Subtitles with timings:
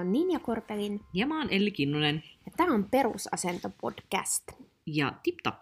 [0.00, 2.22] on Ninja Korpelin Ja mä oon Elli Kinnunen.
[2.46, 4.52] ja tämä on Perusasento podcast.
[4.86, 5.60] Ja tip tap.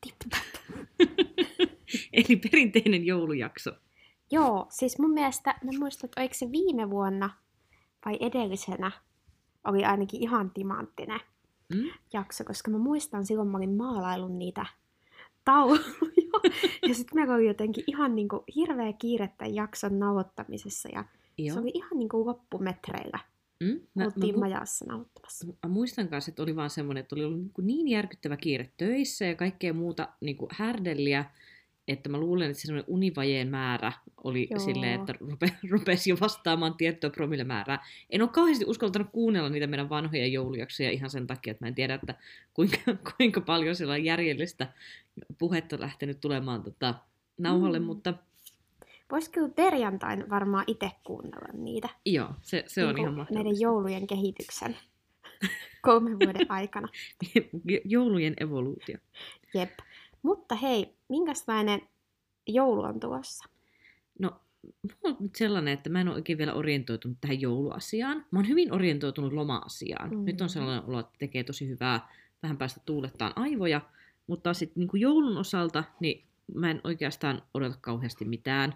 [0.00, 0.76] Tip tap.
[2.12, 3.70] Eli perinteinen joulujakso.
[4.30, 7.30] Joo, siis mun mielestä, mä muistan, että oliko se viime vuonna
[8.04, 8.90] vai edellisenä,
[9.64, 11.20] oli ainakin ihan timanttinen
[11.74, 11.90] Mm?
[12.12, 14.66] jakso, koska mä muistan silloin mä olin maalaillut niitä
[15.44, 15.80] tauluja.
[16.88, 21.04] ja sitten meillä oli jotenkin ihan niinku hirveä kiire tämän jakson nauhoittamisessa ja
[21.38, 21.54] Joo.
[21.54, 23.18] se oli ihan niinku loppumetreillä.
[23.60, 23.66] Mm?
[23.66, 25.46] Mä, Mä, Oltiin mä, majassa nauhoittamassa.
[25.46, 29.24] mä muistan kanssa, että oli vaan semmoinen, että oli ollut niin, niin järkyttävä kiire töissä
[29.24, 31.24] ja kaikkea muuta niin kuin härdelliä,
[31.88, 33.92] että mä luulen, että se semmoinen univajeen määrä
[34.24, 34.60] oli Joo.
[34.60, 37.84] silleen, että rupe, rupesi jo vastaamaan tiettyä promillemäärää.
[38.10, 41.74] En ole kauheasti uskaltanut kuunnella niitä meidän vanhoja joulujaksoja ihan sen takia, että mä en
[41.74, 42.14] tiedä, että
[42.54, 42.76] kuinka,
[43.16, 44.72] kuinka paljon siellä on järjellistä
[45.38, 46.94] puhetta lähtenyt tulemaan tota,
[47.38, 47.84] nauhalle, mm.
[47.84, 48.14] mutta
[49.12, 51.88] Vois kyllä perjantain varmaan itse kuunnella niitä.
[52.06, 53.62] joo, se, se on niinku ihan Näiden mahdollista.
[53.64, 54.76] joulujen kehityksen
[55.86, 56.88] kolmen vuoden aikana.
[57.84, 58.96] Joulujen evoluutio.
[59.54, 59.70] Jep.
[60.22, 61.80] Mutta hei, minkälainen
[62.46, 63.44] joulu on tulossa?
[64.18, 64.40] No,
[64.82, 68.24] mulla on nyt sellainen, että mä en ole oikein vielä orientoitunut tähän jouluasiaan.
[68.30, 70.10] Mä oon hyvin orientoitunut loma-asiaan.
[70.10, 70.24] Mm.
[70.24, 72.08] Nyt on sellainen olo, että tekee tosi hyvää
[72.42, 73.80] vähän päästä tuulettaan aivoja.
[74.26, 78.74] Mutta sitten niin joulun osalta, niin mä en oikeastaan odota kauheasti mitään.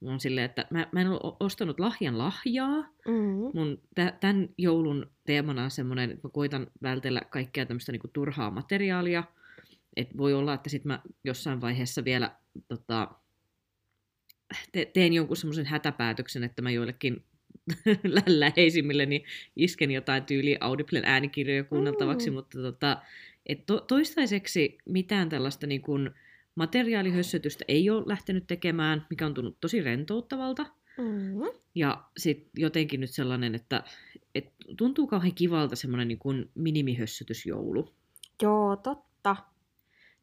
[0.00, 2.80] Mä, on silleen, että mä, mä en ole ostanut lahjan lahjaa.
[3.08, 3.50] Mm.
[3.54, 8.50] Mun tä- tämän joulun teemana on semmoinen, että mä koitan vältellä kaikkea tämmöistä niinku turhaa
[8.50, 9.24] materiaalia.
[9.96, 12.30] Et voi olla, että sit mä jossain vaiheessa vielä
[12.68, 13.08] tota,
[14.72, 17.24] te- teen jonkun semmoisen hätäpäätöksen, että mä joillekin
[18.26, 19.24] läheisimmille niin
[19.56, 22.34] isken jotain tyyliä Audiblen äänikirjoja kuunneltavaksi, Mm.
[22.34, 23.02] mutta tota,
[23.46, 26.10] et to- toistaiseksi mitään tällaista niin kuin
[26.54, 30.66] materiaalihössötystä ei ole lähtenyt tekemään, mikä on tuntunut tosi rentouttavalta.
[30.98, 31.58] Mm.
[31.74, 33.82] Ja sitten jotenkin nyt sellainen, että
[34.34, 37.94] et tuntuu kauhean kivalta semmoinen niin kuin minimihössytysjoulu.
[38.42, 39.36] Joo, totta.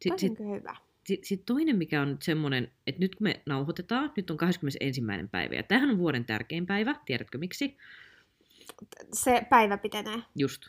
[0.02, 0.76] Sitten sit, hyvä.
[1.06, 5.02] sit, sit toinen, mikä on nyt semmoinen, että nyt kun me nauhoitetaan, nyt on 21.
[5.32, 7.78] päivä, ja tämähän on vuoden tärkein päivä, tiedätkö miksi?
[9.14, 10.18] Se päivä pitenee.
[10.36, 10.62] Just.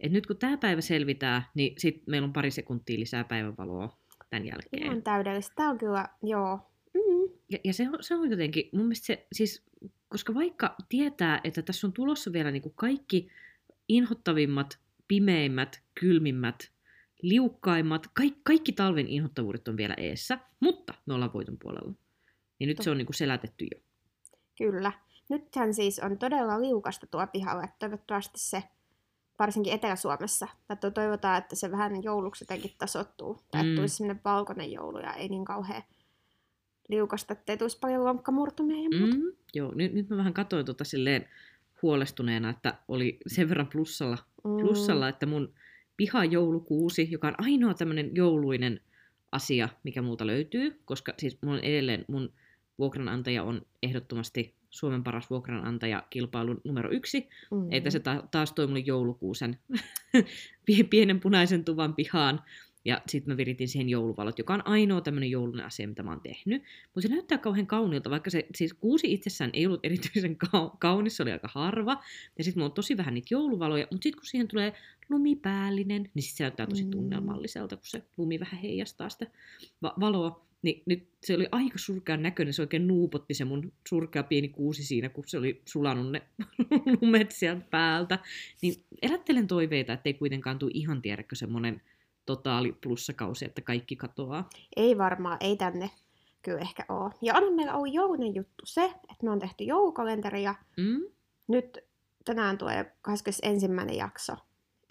[0.00, 4.01] Et nyt kun tämä päivä selvitää, niin sitten meillä on pari sekuntia lisää päivänvaloa
[4.32, 4.82] tämän jälkeen.
[4.82, 5.52] Ihan täydellistä.
[5.56, 6.58] Tää on kyllä, joo.
[6.94, 7.34] Mm.
[7.50, 9.64] Ja, ja se, on, se on jotenkin, mun mielestä se, siis,
[10.08, 13.28] koska vaikka tietää, että tässä on tulossa vielä niin kuin kaikki
[13.88, 14.78] inhottavimmat,
[15.08, 16.72] pimeimmät, kylmimmät,
[17.22, 21.92] liukkaimmat, kaikki, kaikki talven inhottavuudet on vielä eessä, mutta me ollaan voiton puolella.
[22.58, 23.80] Niin nyt se on niin kuin selätetty jo.
[24.58, 24.92] Kyllä.
[25.30, 28.62] Nythän siis on todella liukasta tuo pihalla, että toivottavasti se,
[29.42, 33.38] varsinkin Etelä-Suomessa, tai toivotaan, että se vähän jouluksi jotenkin tasoittuu.
[33.50, 33.68] Tai Mm.
[33.68, 35.82] että tulisi semmoinen valkoinen joulu ja ei niin kauhean
[36.88, 39.16] liukasta, ettei tulisi paljon lonkkamurtumia ja muuta.
[39.16, 41.28] Mm, joo, nyt, nyt mä vähän katsoin tota silleen
[41.82, 44.56] huolestuneena, että oli sen verran plussalla, Mm.
[44.60, 45.54] plussalla että mun
[45.96, 48.80] pihajoulukuusi, joka on ainoa tämmöinen jouluinen
[49.32, 52.32] asia, mikä multa löytyy, koska siis on edelleen mun
[52.78, 57.28] vuokranantaja on ehdottomasti Suomen paras vuokranantaja kilpailun numero yksi.
[57.50, 57.72] Mm.
[57.72, 59.58] Että se ta- taas toi mulle joulukuusen
[60.66, 62.40] pie- pienen punaisen tuvan pihaan.
[62.84, 66.20] Ja sitten mä viritin siihen jouluvalot, joka on ainoa tämmöinen joulunen asia, mitä mä oon
[66.20, 66.62] tehnyt.
[66.94, 71.16] Mutta se näyttää kauhean kauniilta, vaikka se siis kuusi itsessään ei ollut erityisen kau- kaunis,
[71.16, 72.02] se oli aika harva.
[72.38, 74.72] Ja sitten mulla on tosi vähän niitä jouluvaloja, mutta sitten kun siihen tulee
[75.08, 76.90] lumipäällinen, niin sitten se näyttää tosi Mm.
[76.90, 79.26] tunnelmalliselta, kun se lumi vähän heijastaa sitä
[79.82, 80.46] va- valoa.
[80.62, 84.84] Niin nyt se oli aika surkean näköinen, se oikein nuupotti se mun surkea pieni kuusi
[84.84, 86.22] siinä, kun se oli sulanut ne
[87.00, 88.18] lumet sieltä päältä.
[88.62, 91.82] Niin elättelen toiveita, ettei kuitenkaan tule ihan tiedäkö semmoinen
[92.26, 94.48] totaali plussakausi, että kaikki katoaa.
[94.76, 95.90] Ei varmaan, ei tänne
[96.42, 97.10] kyllä ehkä ole.
[97.22, 101.00] Ja on meillä ollut joulunen juttu se, että me on tehty joulukalenteri ja Mm?
[101.48, 101.78] nyt
[102.24, 103.96] tänään tulee 21.
[103.96, 104.36] jakso.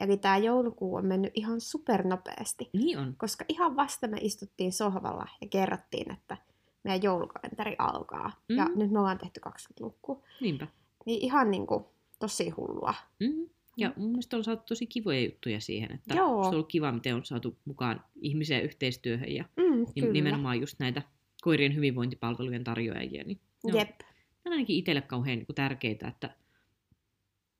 [0.01, 3.15] Eli tämä joulukuu on mennyt ihan supernopeasti, Niin on.
[3.17, 6.37] koska ihan vasta me istuttiin sohvalla ja kerrottiin, että
[6.83, 8.31] meidän joulukalenteri alkaa.
[8.49, 8.57] Mm.
[8.57, 8.79] Ja Mm.
[8.79, 10.23] nyt me ollaan tehty 20 lukua.
[10.41, 10.67] Niinpä.
[11.05, 11.85] Niin ihan niinku
[12.19, 12.93] tosi hullua.
[13.19, 13.49] Mm.
[13.77, 16.43] Ja mun mielestä on saatu tosi kivoja juttuja siihen, että Joo.
[16.43, 20.13] se on ollut kiva, miten on saatu mukaan ihmisiä yhteistyöhön ja Mm, kyllä.
[20.13, 21.01] nimenomaan just näitä
[21.41, 23.23] koirien hyvinvointipalvelujen tarjoajia.
[23.23, 23.89] Niin ne on- Jep.
[23.99, 24.05] ne
[24.45, 26.35] on ainakin itselle kauhean niin tärkeitä, että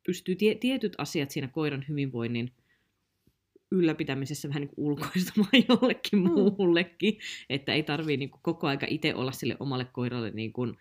[0.06, 2.51] pystyy tie- tietyt asiat siinä koiran hyvinvoinnin
[3.71, 6.30] ylläpitämisessä vähän niin ulkoistamaan jollekin Mm.
[6.57, 7.18] muullekin,
[7.50, 10.77] että ei tarvii niin kuin koko aika itse olla sille omalle koiralle niin kuin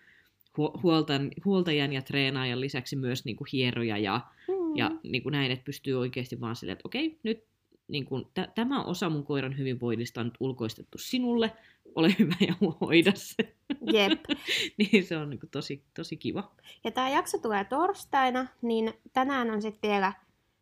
[0.56, 4.76] huo- huoltan, huoltajan ja treenaajan lisäksi myös niin kuin hieroja ja, Mm.
[4.76, 7.44] ja niin kuin näin, että pystyy oikeasti vaan silleen, että okei, nyt
[7.88, 11.52] niin kuin, t- tämä osa mun koiran hyvinvoinnista on nyt ulkoistettu sinulle,
[11.94, 13.56] ole hyvä ja hoida se.
[13.92, 14.20] Jep.
[14.78, 16.52] niin se on niin kuin tosi, tosi kiva.
[16.84, 20.12] Ja tämä jakso tulee torstaina, niin tänään on sitten vielä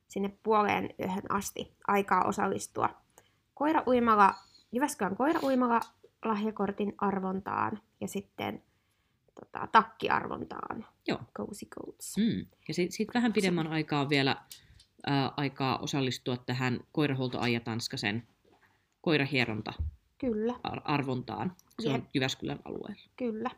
[0.09, 2.89] sinne puoleen yöhön asti aikaa osallistua
[3.55, 4.35] koirauimala,
[4.73, 5.81] Jyväskylän koirauimala
[6.25, 8.63] lahjakortin arvontaan ja sitten
[9.41, 10.87] tota, takkiarvontaan.
[11.09, 11.21] Joo.
[11.37, 12.17] Cozy Coats.
[12.17, 12.47] Mm.
[12.69, 14.37] Ja sitten sit vähän pidemmän aikaa vielä
[15.07, 18.29] ää, aikaa osallistua tähän koirahuoltoaija Tanskasen
[19.01, 19.73] koirahieronta
[20.19, 20.55] Kyllä,
[20.85, 21.53] arvontaan.
[21.81, 22.05] Se on Jep.
[22.15, 23.03] Jyväskylän alueella.
[23.17, 23.51] kyllä.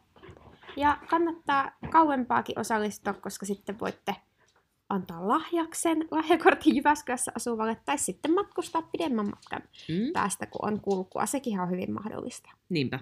[0.76, 4.16] Ja kannattaa kauempaakin osallistua, koska sitten voitte
[4.88, 10.12] antaa lahjaksen lahjakortin Jyväskylässä asuvalle tai sitten matkustaa pidemmän matkan Mm.
[10.12, 11.26] päästä, kun on kulkua.
[11.26, 12.50] Sekin on hyvin mahdollista.
[12.68, 12.98] Niinpä.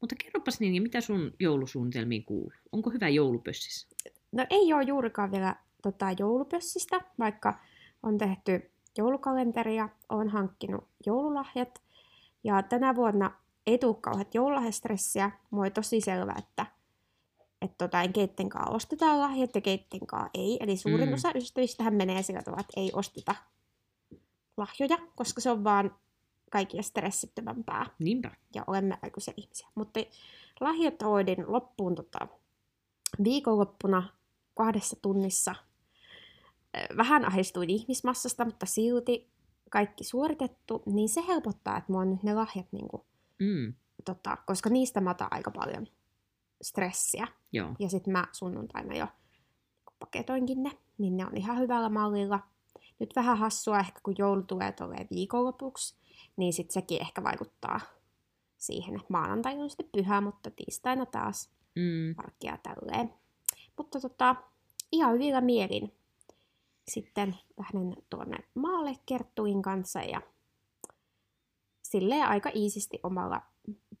[0.00, 2.52] Mutta kerropas niin, mitä sun joulusuunnitelmiin kuuluu?
[2.72, 3.88] Onko hyvä joulupössissä?
[4.32, 7.58] No ei ole juurikaan vielä tota, joulupössistä, vaikka
[8.02, 11.82] on tehty joulukalenteria, on hankkinut joululahjat.
[12.44, 13.30] Ja tänä vuonna
[13.66, 15.30] ei tule kauheat joululahjastressiä.
[15.50, 16.66] Mulla oli tosi selvä, että,
[17.62, 20.56] että tota, keittenkaan ostetaan lahjat ja keittenkaan ei.
[20.60, 21.14] Eli suurin Mm.
[21.14, 23.34] osa ystävistähän menee sillä tavalla, että ei osteta
[24.56, 25.96] lahjoja, koska se on vaan
[26.50, 28.30] kaikille stressittömämpää Niinpä.
[28.54, 29.68] ja olemme aikuisia ihmisiä.
[29.74, 30.00] Mutta
[30.60, 32.28] lahjat hoidin loppuun tota,
[33.24, 34.08] viikonloppuna
[34.54, 35.54] kahdessa tunnissa.
[36.76, 39.28] Ö, Vähän ahdistuin ihmismassasta, mutta silti
[39.70, 43.02] kaikki suoritettu, niin se helpottaa, että mulla on nyt ne lahjat, niin kuin,
[43.38, 43.74] Mm.
[44.04, 45.86] tota, koska niistä mä otan aika paljon
[46.62, 47.28] stressiä.
[47.52, 47.74] Joo.
[47.78, 49.06] Ja sitten mä sunnuntaina jo
[49.98, 52.40] paketoinkin ne, niin ne on ihan hyvällä mallilla.
[52.98, 55.96] Nyt vähän hassua ehkä, kun joulu tulee tolleen viikonlopuksi,
[56.36, 57.80] niin sitten sekin ehkä vaikuttaa
[58.56, 62.14] siihen, että maanantaina on sitten pyhä, mutta tiistaina taas Mm.
[62.16, 63.14] parkkia tälleen.
[63.76, 64.36] Mutta tota,
[64.92, 65.94] ihan hyvillä mielin
[66.90, 70.20] sitten lähden tuonne maalle Kerttuin kanssa ja
[71.82, 73.42] silleen aika iisisti omalla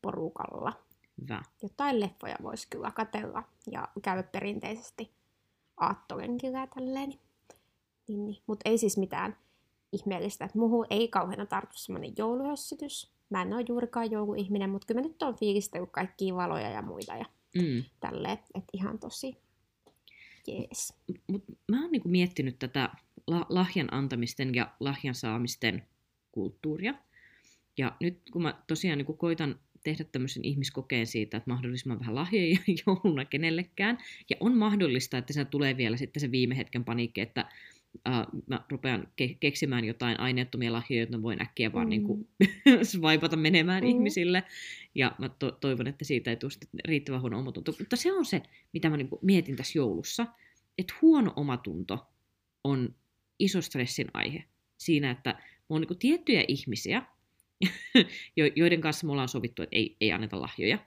[0.02, 0.72] porukalla
[1.20, 1.42] Hyvä.
[1.62, 5.10] jotain leffoja voisi kyllä katella ja käydä perinteisesti
[5.76, 7.08] aattolenkillä tälleen.
[8.08, 8.42] Niin, niin.
[8.46, 9.36] Mutta ei siis mitään
[9.92, 13.12] ihmeellistä, että muuhun ei kauheena tartu semmoinen jouluhössytys.
[13.30, 17.16] Mä en ole juurikaan jouluihminen, mutta kyllä mä nyt on fiilistellyt kaikkia valoja ja muita
[17.16, 17.84] ja Mm.
[18.00, 18.38] tälleen.
[18.54, 19.36] Että ihan tosi
[20.46, 20.94] jees.
[21.26, 22.88] Mut mä oon niinku miettinyt tätä
[23.26, 25.82] la- lahjan antamisten ja lahjan saamisten
[26.32, 26.94] kulttuuria.
[27.78, 32.58] Ja nyt kun mä tosiaan niinku koitan tehdä tämmöisen ihmiskokeen siitä, että mahdollisimman vähän lahjoja
[32.86, 33.98] jouluna kenellekään.
[34.30, 37.48] Ja on mahdollista, että se tulee vielä sitten se viime hetken paniikki, että
[37.94, 41.90] uh, mä rupean ke- keksimään jotain aineettomia lahjoja, joita voin äkkiä vaan Mm.
[41.90, 42.28] niinku
[42.82, 43.88] swipata menemään Mm.
[43.90, 44.42] ihmisille.
[44.94, 46.52] Ja mä to- toivon, että siitä ei tule
[46.84, 47.72] riittävän huono omatunto.
[47.78, 48.42] Mutta se on se,
[48.72, 50.26] mitä mä niinku mietin tässä joulussa,
[50.78, 52.06] että huono omatunto
[52.64, 52.94] on
[53.38, 54.44] iso stressin aihe
[54.78, 57.02] siinä, että mulla on niinku tiettyjä ihmisiä,
[58.36, 60.78] jo- joiden kanssa me ollaan sovittu, että ei, ei anneta lahjoja.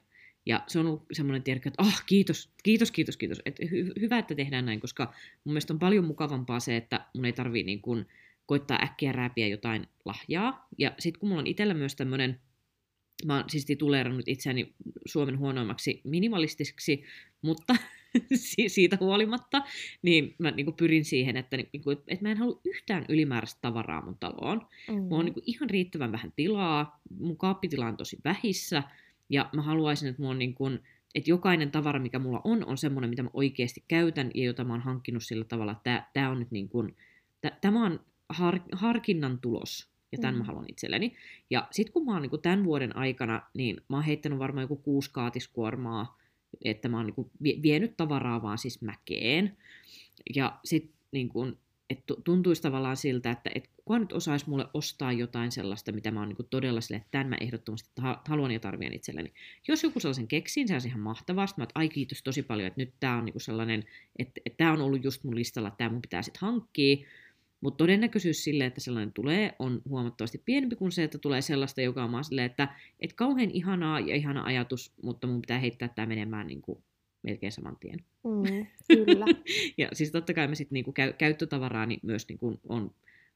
[0.45, 3.41] Ja se on ollut semmoinen tiedätkö, että ah, kiitos, kiitos, kiitos, kiitos.
[3.45, 5.13] Et hy- hyvä, että tehdään näin, koska
[5.43, 8.05] mun mielestä on paljon mukavampaa se, että mun ei tarvii niin kuin
[8.45, 10.67] koittaa äkkiä rääpiä jotain lahjaa.
[10.77, 12.39] Ja sitten kun mulla on itsellä myös tämmöinen,
[13.25, 14.73] mä oon siis tituleerannut itseäni
[15.05, 17.03] Suomen huonoimmaksi minimalistiseksi,
[17.41, 17.75] mutta
[18.35, 19.61] si- siitä huolimatta,
[20.01, 23.61] niin mä niin kuin pyrin siihen, että, niin kuin, että mä en halua yhtään ylimääräistä
[23.61, 24.67] tavaraa mun taloon.
[24.87, 24.95] Mm.
[24.95, 28.83] Mulla on niin kuin ihan riittävän vähän tilaa, mun kaappitila on tosi vähissä,
[29.29, 30.79] ja mä haluaisin, että, mulla on niin kuin,
[31.15, 34.73] että jokainen tavara, mikä mulla on, on semmoinen, mitä mä oikeasti käytän, ja jota mä
[34.73, 36.95] oon hankkinut sillä tavalla, että tää on nyt niin kuin,
[37.41, 37.99] tä- tämä on
[38.29, 40.39] har, harkinnan tulos, ja tämän mm.
[40.39, 41.15] mä haluan itselleni.
[41.49, 44.75] Ja sitten kun mä oon niin tämän vuoden aikana, niin mä oon heittänyt varmaan joku
[44.75, 46.17] kuusi kaatiskuormaa,
[46.65, 49.57] että mä oon niin vienyt tavaraa vaan siis mäkeen.
[50.35, 51.57] Ja sitten niin kuin,
[51.93, 56.19] että tuntuisi tavallaan siltä, että et kuka nyt osaisi mulle ostaa jotain sellaista, mitä mä
[56.19, 59.33] oon niin todella sille, että tämän mä ehdottomasti ha- haluan ja tarvitsen itselleni.
[59.67, 61.47] Jos joku sellaisen keksin, se olisi ihan mahtavaa.
[61.47, 63.83] Sitten mä oon, ai kiitos tosi paljon, että nyt tämä on niin sellainen,
[64.19, 66.97] että, että tämä on ollut just mun listalla, että tämä mun pitää sitten hankkia.
[67.61, 72.03] Mutta todennäköisyys sille, että sellainen tulee, on huomattavasti pienempi kuin se, että tulee sellaista, joka
[72.03, 76.47] on silleen, että et kauhean ihanaa ja ihana ajatus, mutta mun pitää heittää tämä menemään
[76.47, 76.83] niin kuin
[77.23, 77.99] melkein saman tien.
[78.23, 79.25] Mm, kyllä.
[79.77, 82.91] Ja siis totta kai mä sitten niinku käy, käyttötavaraa niin myös niinku on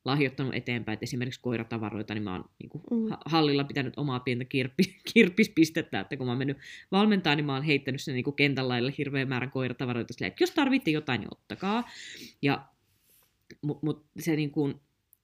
[0.06, 3.10] lahjoittanut eteenpäin, että esimerkiksi koiratavaroita, niin mä oon niinku Mm.
[3.10, 6.58] ha- hallilla pitänyt omaa pientä kirppi, kirppispistettä, että kun mä oon mennyt
[6.92, 10.52] valmentaa, niin mä oon heittänyt sen niinku kentän laille hirveän määrän koiratavaroita silleen, että jos
[10.52, 11.90] tarvitte jotain, niin ottakaa.
[12.42, 12.66] Ja,
[13.62, 14.74] Mutta mut se, niinku,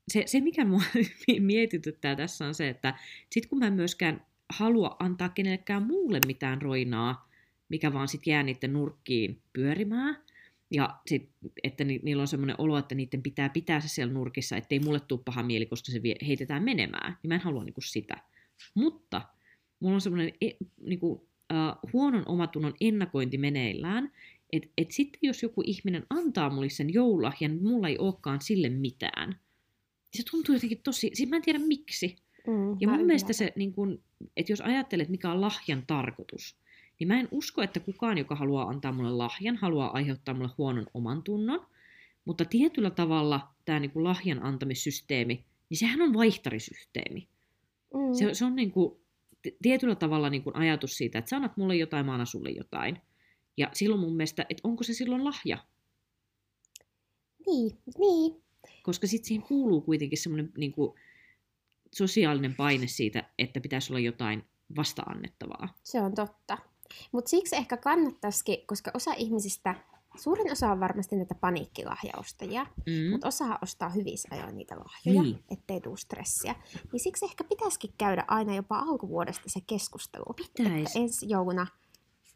[0.08, 0.82] se, se, mikä mua
[1.40, 2.96] mietityttää tässä on se, että
[3.32, 7.30] sit kun mä en myöskään halua antaa kenellekään muulle mitään roinaa,
[7.74, 10.18] mikä vaan sitten jää niiden nurkkiin pyörimään,
[10.72, 11.30] ja sit,
[11.64, 15.00] että ni, niillä on semmoinen olo, että niiden pitää pitää se siellä nurkissa, ettei mulle
[15.00, 17.18] tule paha mieli, koska se vie, heitetään menemään.
[17.24, 18.18] Niin mä en halua niinku sitä.
[18.74, 19.22] Mutta
[19.80, 20.50] mulla on semmoinen e,
[20.86, 24.12] niinku, uh, huonon omatunnon ennakointi meneillään,
[24.54, 28.70] että et sitten jos joku ihminen antaa mulle sen joululahjan, niin mulla ei olekaan sille
[28.70, 29.30] mitään.
[29.30, 29.38] niin
[30.14, 32.16] Se tuntuu jotenkin tosi, siis mä en tiedä miksi.
[32.48, 33.34] Mm, Ja mun mielestä ymmärrän.
[33.34, 34.04] se, niin kun,
[34.38, 36.63] että jos ajattelet, mikä on lahjan tarkoitus,
[37.00, 40.88] niin mä en usko, että kukaan, joka haluaa antaa mulle lahjan, haluaa aiheuttaa mulle huonon
[40.94, 41.68] oman tunnon.
[42.26, 47.28] Mutta tietyllä tavalla tämä niin kuin lahjan antamissysteemi, niin sehän on vaihtarisysteemi.
[47.94, 48.14] Mm.
[48.14, 48.96] Se, se on niin kuin,
[49.42, 52.50] t- tietyllä tavalla niin kuin ajatus siitä, että sä annat mulle jotain, mä annan sulle
[52.50, 52.98] jotain.
[53.58, 55.58] Ja silloin mun mielestä, että onko se silloin lahja?
[57.48, 58.44] Niin, niin.
[58.84, 60.94] Koska sitten siihen kuuluu kuitenkin semmoinen niin kuin,
[61.94, 64.44] sosiaalinen paine siitä, että pitäisi olla jotain
[64.76, 65.78] vasta-annettavaa.
[65.84, 66.58] Se on totta.
[67.12, 69.76] Mutta siksi ehkä kannattaisikin, koska osa ihmisistä,
[70.18, 73.12] suurin osa on varmasti näitä paniikkilahjaostajia, Mm.
[73.12, 75.44] mutta osa ostaa hyvissä ajoin niitä lahjoja, Niin.
[75.52, 76.56] ettei tule stressiä.
[76.92, 80.88] Niin siksi ehkä pitäisikin käydä aina jopa alkuvuodesta se keskustelu, Pitäis.
[80.88, 81.68] että ensi jouluna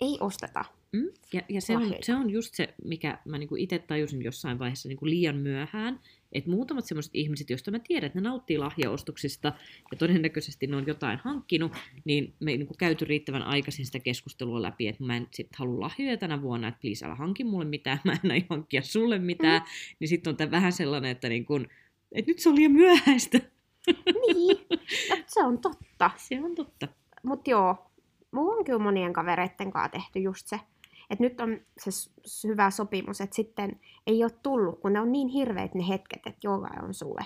[0.02, 0.66] ei osteta.
[0.92, 1.10] Mm.
[1.34, 4.88] Ja, ja se, on, se on just se, mikä mä niinku itse tajusin jossain vaiheessa
[4.90, 6.00] niinku liian myöhään,
[6.32, 9.54] että muutamat semmoiset ihmiset, joista mä tiedän, että ne nauttii lahjaostoksista
[9.92, 11.72] ja todennäköisesti ne on jotain hankkinut,
[12.06, 15.80] niin me ei niinku käyty riittävän aikaisin sitä keskustelua läpi, että mä en sit halua
[15.80, 19.62] lahjoja tänä vuonna, että please älä hanki mulle mitään, mä en aio hankkia sulle mitään,
[19.62, 19.68] mm.
[20.00, 21.56] niin sitten on tää vähän sellainen, että, niinku,
[22.12, 23.40] että nyt se on liian myöhäistä.
[23.88, 24.58] Niin,
[25.34, 26.12] se on totta.
[26.18, 26.88] Se on totta.
[27.24, 27.92] Mutta joo,
[28.32, 30.60] mulla on kyllä monien kavereitten kanssa tehty just se,
[31.10, 31.92] että nyt on se
[32.48, 36.40] hyvä sopimus, että sitten ei ole tullut, kun ne on niin hirveät ne hetket, että
[36.44, 37.26] jollain on sulle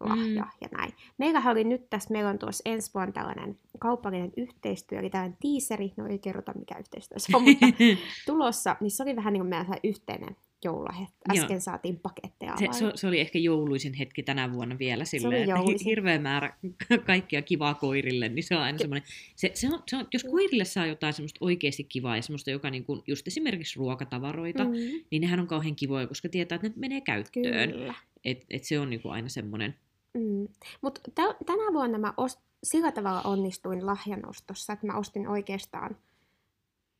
[0.00, 0.50] lahja Mm.
[0.60, 0.92] ja näin.
[1.18, 5.92] Meillähän oli nyt tässä, meillä on tuossa ensi vuonna tällainen kaupallinen yhteistyö, eli tällainen tiiseri,
[5.96, 7.66] no ei kerrota mikä yhteistyö se on, mutta
[8.26, 11.06] tulossa, niin se oli vähän niin kuin meidän sellainen yhteinen joululahja.
[11.34, 11.44] Joo.
[11.44, 15.50] Äsken saatiin paketteja Se, se, se oli ehkä jouluisin hetki tänä vuonna vielä silleen, että
[15.50, 15.84] jouluisin.
[15.84, 16.56] hirveä määrä
[17.06, 20.64] kaikkia kivaa koirille, niin se on aina semmoinen, se, se on, se on, jos koirille
[20.64, 24.70] saa jotain semmoista oikeasti kivaa ja semmoista, joka niinku, just esimerkiksi ruokatavaroita, mm.
[24.70, 27.70] Mm, niin nehän on kauhean kivoja, koska tietää, että ne menee käyttöön.
[27.72, 27.94] kyllä.
[28.24, 29.74] Et, et se on niinku aina semmoinen,
[30.14, 30.48] Mm.
[30.80, 35.96] Mutta tä- tänä vuonna mä ost- sillä tavalla onnistuin lahjanostossa, että mä ostin oikeastaan,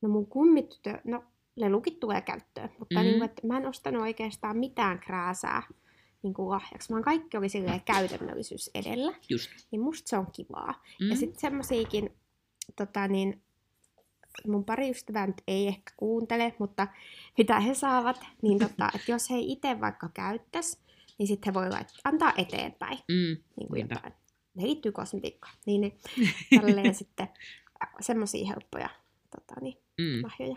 [0.01, 1.23] no mun kummitytö, no
[1.59, 3.05] lelukit tulee käyttöön, mutta Mhm.
[3.05, 3.11] mm.
[3.11, 5.63] niin, että mä en ostanut oikeastaan mitään krääsää
[6.23, 9.49] niin kuin lahjaksi, vaan kaikki oli silleen käytännöllisyys edellä, just.
[9.71, 10.83] niin musta se on kivaa.
[10.99, 11.05] Mm.
[11.05, 11.09] Mm.
[11.11, 12.09] Ja sitten semmosiakin,
[12.75, 13.41] tota niin,
[14.47, 16.87] mun pari ystävää nyt ei ehkä kuuntele, mutta
[17.37, 20.77] mitä he saavat, niin tota, että jos he itse vaikka käyttäisi,
[21.17, 23.15] niin sitten he voi lait- antaa eteenpäin mm.
[23.15, 23.95] niin kuin Niinpä.
[23.95, 24.13] jotain.
[24.55, 25.55] Ne liittyy kosmetiikkaan.
[25.65, 25.91] Niin ne
[26.61, 27.27] tälleen sitten
[28.01, 28.89] semmoisia helppoja
[29.35, 30.23] tota, niin, Mm.
[30.23, 30.55] lahjoja.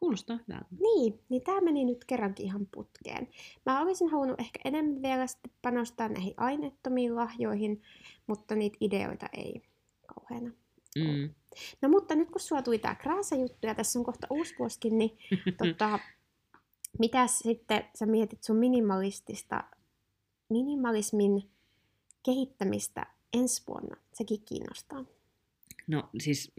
[0.00, 0.66] Kuulostaa hyvältä.
[0.80, 3.28] Niin, niin tämä meni nyt kerrankin ihan putkeen.
[3.66, 7.82] Mä olisin halunnut ehkä enemmän vielä sitten panostaa näihin aineettomiin lahjoihin,
[8.26, 9.62] mutta niitä ideoita ei
[10.06, 10.50] kauheana.
[10.98, 11.34] Mm.
[11.82, 15.18] No mutta nyt kun sulla tuli tää krääsä-juttu ja tässä on kohta uusi vuosikin, niin
[15.58, 15.98] tota,
[16.98, 19.64] mitäs sitten sä mietit sun minimalistista,
[20.48, 21.50] minimalismin
[22.22, 23.96] kehittämistä ensi vuonna?
[24.12, 25.04] Sekin kiinnostaa.
[25.86, 26.52] No siis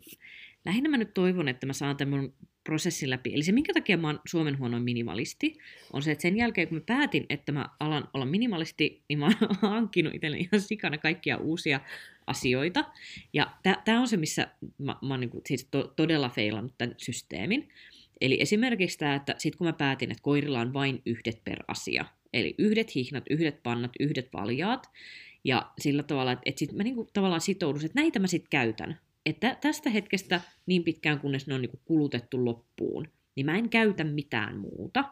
[0.65, 3.33] lähinnä mä nyt toivon, että mä saan tämän mun prosessin läpi.
[3.33, 5.57] Eli se, minkä takia mä oon Suomen huonoin minimalisti,
[5.93, 9.25] on se, että sen jälkeen, kun mä päätin, että mä alan olla minimalisti, niin mä
[9.25, 11.79] oon hankkinut itselleni ihan sikana kaikkia uusia
[12.27, 12.85] asioita.
[13.33, 13.51] Ja
[13.85, 17.69] tämä on se, missä mä, mä oon niinku, siis to, todella feilannut tämän systeemin.
[18.21, 22.05] Eli esimerkiksi tämä, että sit kun mä päätin, että koirilla on vain yhdet per asia,
[22.33, 24.89] eli yhdet hihnat, yhdet pannat, yhdet valjaat,
[25.43, 28.99] ja sillä tavalla, että, että sit mä niinku tavallaan sitoudun, että näitä mä sitten käytän.
[29.25, 34.03] Että tästä hetkestä niin pitkään, kunnes ne on niinku kulutettu loppuun, niin mä en käytä
[34.03, 35.03] mitään muuta.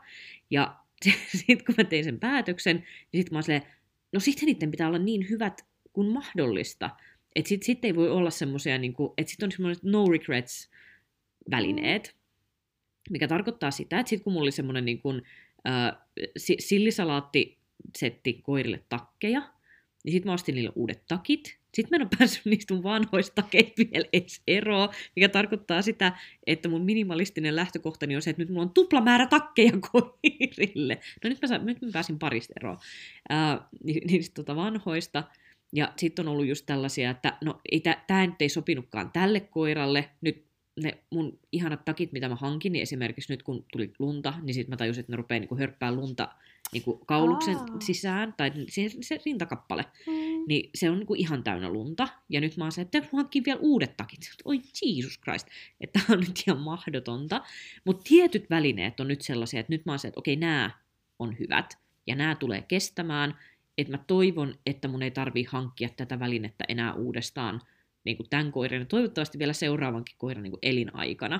[0.50, 0.76] Ja
[1.38, 2.76] sitten kun mä tein sen päätöksen,
[3.12, 3.64] niin sitten mä silleen,
[4.12, 6.90] no sitten niiden pitää olla niin hyvät kuin mahdollista.
[7.36, 10.70] Että sitten sit ei voi olla semmoisia, niinku, että sitten on semmoiset no regrets
[11.52, 12.16] välineet,
[13.10, 15.14] mikä tarkoittaa sitä, että sitten kun mulla oli semmoinen niinku,
[15.68, 15.98] äh,
[16.38, 19.40] si- sillisalaattisetti koirille takkeja,
[20.04, 21.59] niin sitten mä ostin niille uudet takit.
[21.74, 26.18] Sitten mä en ole päässyt niistä mun vanhoista takeista vielä edes eroon, mikä tarkoittaa sitä,
[26.48, 31.00] että mun minimalistinen lähtökohtani on se, että nyt mulla on tupla määrä takkeja koirille.
[31.24, 32.78] No nyt mä, saan, nyt mä pääsin parista eroon
[33.84, 35.24] ni- niistä tota vanhoista.
[35.74, 40.10] Ja sitten on ollut just tällaisia, että no ei tämä nyt ei sopinutkaan tälle koiralle.
[40.22, 40.46] Nyt
[40.84, 44.72] ne mun ihanat takit, mitä mä hankin, niin esimerkiksi nyt kun tuli lunta, niin sitten
[44.72, 46.28] mä tajusin, että ne rupeaa niinku hörppää lunta
[46.74, 47.80] niinku kauluksen Aa.
[47.80, 50.14] sisään, tai se, se rintakappale Mm.
[50.48, 52.08] niin se on niinku ihan täynnä lunta.
[52.30, 54.20] Ja nyt mä oon se, että hankkin vielä uudet takit.
[54.46, 55.48] Oi Jesus Christ,
[55.82, 57.42] että on nyt ihan mahdotonta.
[57.86, 60.72] Mutta tietyt välineet on nyt sellaisia, että nyt mä oon se, että okei, nämä
[61.20, 61.78] on hyvät.
[62.08, 63.36] Ja nämä tulee kestämään.
[63.78, 67.62] Että mä toivon, että mun ei tarvii hankkia tätä välinettä enää uudestaan
[68.04, 71.40] niin kuin tämän koiran ja toivottavasti vielä seuraavankin koiran niin kuin elinaikana.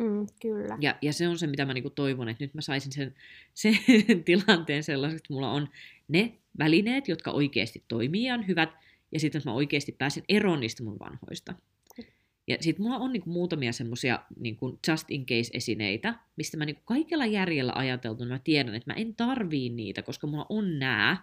[0.00, 0.78] Mm, kyllä.
[0.80, 3.14] Ja, ja se on se, mitä mä niin kuin toivon, että nyt mä saisin sen,
[3.54, 3.74] sen
[4.24, 5.68] tilanteen sellaiseksi, että mulla on
[6.08, 8.70] ne välineet, jotka oikeasti toimii ja on hyvät,
[9.12, 11.54] ja sitten että mä oikeasti pääsen eroon niistä mun vanhoista.
[12.48, 16.82] Ja sitten mulla on niinku muutamia semmoisia niinku just in case esineitä, mistä mä niinku
[16.84, 21.16] kaikella järjellä ajateltuna mä tiedän, että mä en tarvii niitä, koska mulla on nämä,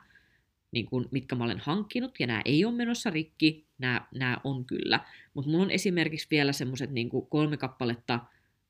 [0.71, 4.99] niinku, mitkä mä olen hankkinut, ja nämä ei ole menossa rikki, nämä on kyllä.
[5.33, 8.19] Mutta mulla on esimerkiksi vielä semmoiset niinku kolme kappaletta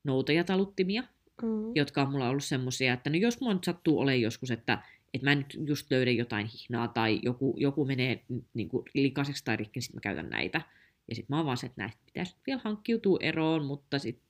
[0.04, 1.02] noutajataluttimia,
[1.42, 1.72] mm.
[1.74, 4.82] jotka on mulla ollut semmoisia, että no jos mulla nyt sattuu olemaan joskus, että
[5.14, 8.24] että mä nyt just löydä jotain hihnaa tai joku, joku menee
[8.54, 10.60] niin kuin likaiseksi tai rikki, niin sitten mä käytän näitä.
[11.08, 14.22] Ja sitten mä oon vaan se, että näistä pitäisi vielä hankkiutua eroon, mutta sit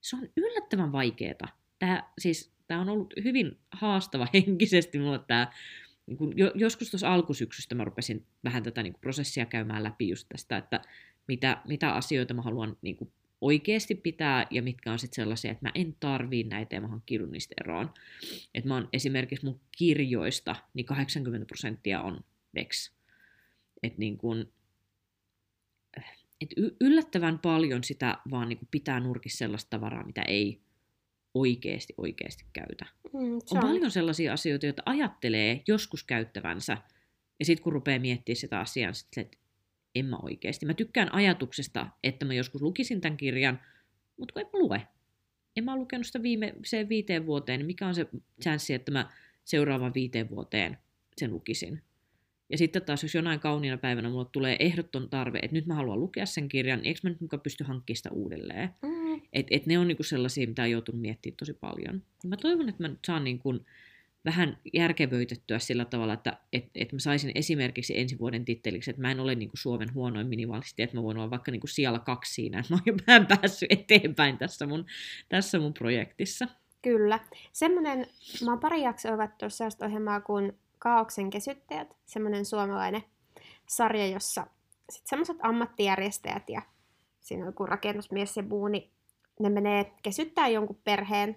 [0.00, 1.48] se on yllättävän vaikeeta.
[1.78, 5.52] Tää, siis, tää on ollut hyvin haastava henkisesti mulle tää,
[6.06, 10.26] niin kun jo, joskus tuossa alkusyksystä mä rupesin vähän tätä niin prosessia käymään läpi just
[10.28, 10.80] tästä, että
[11.28, 15.66] mitä, mitä asioita mä haluan niin kuin oikeasti pitää ja mitkä on sitten sellaisia, että
[15.66, 17.94] mä en tarvii näitä ja mä hankkidun niistä eroon.
[18.54, 22.20] Et mä oon esimerkiksi mun kirjoista, niin 80 prosenttia on
[22.54, 22.92] Vex.
[23.82, 24.52] Et niin kun,
[26.40, 30.60] et yllättävän paljon sitä vaan niin pitää nurkissa sellaista tavaraa, mitä ei
[31.34, 32.86] oikeasti oikeasti käytä.
[33.12, 36.78] Mm, on, on paljon sellaisia asioita, joita ajattelee joskus käyttävänsä,
[37.38, 39.38] ja sitten kun rupeaa miettimään sitä asiaa, sit, että
[39.98, 40.66] en mä oikeasti.
[40.66, 43.60] Mä tykkään ajatuksesta, että mä joskus lukisin tämän kirjan,
[44.16, 44.88] mutta kun en mä lue.
[45.56, 48.06] En mä ole lukenut sitä viimeiseen viiteen vuoteen, niin mikä on se
[48.42, 49.10] chanssi, että mä
[49.44, 50.78] seuraavan viiteen vuoteen
[51.16, 51.82] sen lukisin.
[52.50, 56.00] Ja sitten taas, jos jonain kauniina päivänä mulle tulee ehdoton tarve, että nyt mä haluan
[56.00, 58.70] lukea sen kirjan, niin eikö mä nyt mukaan pysty hankkimaan sitä uudelleen?
[58.82, 59.20] Mm.
[59.32, 62.02] Et, et ne on niinku sellaisia, mitä on joutunut miettimään tosi paljon.
[62.22, 63.54] Ja mä toivon, että mä nyt saan niinku
[64.28, 69.10] vähän järkevöitettyä sillä tavalla, että et, et mä saisin esimerkiksi ensi vuoden titteliksi, että mä
[69.10, 71.98] en ole niin kuin Suomen huonoin minimalisti, että mä voin olla vaikka niin kuin siellä
[71.98, 74.86] kaksi siinä, että mä oon vähän päässyt eteenpäin tässä mun,
[75.28, 76.48] tässä mun projektissa.
[76.82, 77.20] Kyllä.
[77.52, 78.06] Semmoinen,
[78.44, 83.02] mä oon pari jaksoa ovattu sellaista ohjelmaa kuin Kaauksen kesyttäjät, semmoinen suomalainen
[83.68, 84.46] sarja, jossa
[84.90, 86.62] sitten semmoiset ammattijärjestäjät ja
[87.20, 88.90] siinä on joku rakennusmies ja muu, niin
[89.40, 91.36] ne menee kesyttää jonkun perheen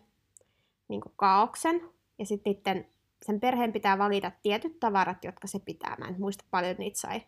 [0.87, 1.81] niin kaauksen
[2.21, 2.85] ja sitten
[3.25, 5.95] sen perheen pitää valita tietyt tavarat, jotka se pitää.
[5.99, 7.21] Mä en muista paljon niitä sai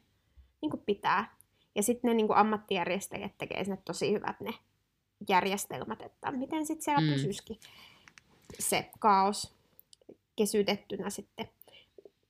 [0.62, 1.36] niin pitää.
[1.76, 4.54] Ja sitten ne niin ammattijärjestäjät tekee sinne tosi hyvät ne
[5.30, 7.14] järjestelmät, että miten sitten siellä mm.
[7.14, 7.60] pysyisikin
[8.60, 9.56] se kaos
[10.36, 11.50] kesytettynä sitten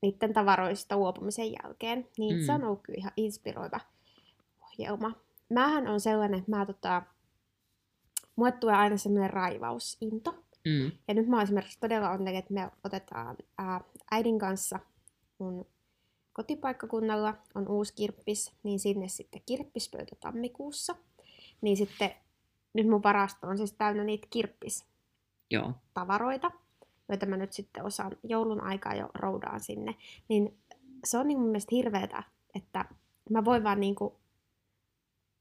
[0.02, 2.08] niiden tavaroista uopumisen jälkeen.
[2.18, 2.46] Niin mm.
[2.46, 3.80] se on ollut kyllä ihan inspiroiva
[4.62, 5.12] ohjelma.
[5.50, 7.02] Mähän on sellainen, että mä tota,
[8.36, 10.43] mulle tulee aina sellainen raivausinto.
[10.68, 10.92] Mm.
[11.08, 14.80] Ja nyt mä oon esimerkiksi todella onnellinen, että me otetaan ää, äidin kanssa
[15.38, 15.66] mun
[16.34, 20.96] kotipaikkakunnalla on uusi kirppis, niin sinne sitten kirppispöytä tammikuussa.
[21.62, 22.12] Niin sitten
[22.74, 24.86] nyt mun varasto on siis täynnä niitä kirppis
[25.52, 25.74] Joo.
[25.94, 26.52] tavaroita,
[27.10, 29.96] joita mä nyt sitten osaan joulun aikaa jo roudaan sinne.
[30.30, 30.58] Niin
[31.06, 32.24] se on niin mun mielestä hirveetä,
[32.56, 32.86] että
[33.30, 34.20] mä voin vaan niinku,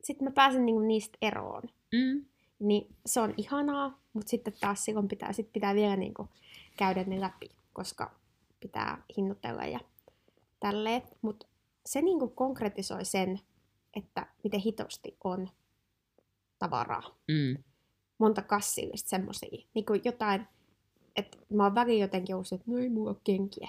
[0.03, 1.63] sitten mä pääsen niinku niistä eroon.
[1.93, 2.25] Mm.
[2.59, 6.29] Niin se on ihanaa, mutta sitten taas silloin pitää, sit pitää vielä niin kuin
[6.77, 8.11] käydä ne läpi, koska
[8.61, 9.81] pitää hinnoitella ja
[10.61, 11.03] tälleen.
[11.23, 11.47] Mutta
[11.87, 13.41] se niin kuin konkretisoi sen,
[13.97, 15.49] että miten hitosti on
[16.59, 17.19] tavaraa.
[17.29, 17.65] Mm.
[18.19, 19.67] Monta kassillista semmoisia.
[19.75, 20.47] Niin kuin jotain,
[21.17, 23.69] että mä oon väliin jotenkin ollut, että no ei mulla ole kenkiä.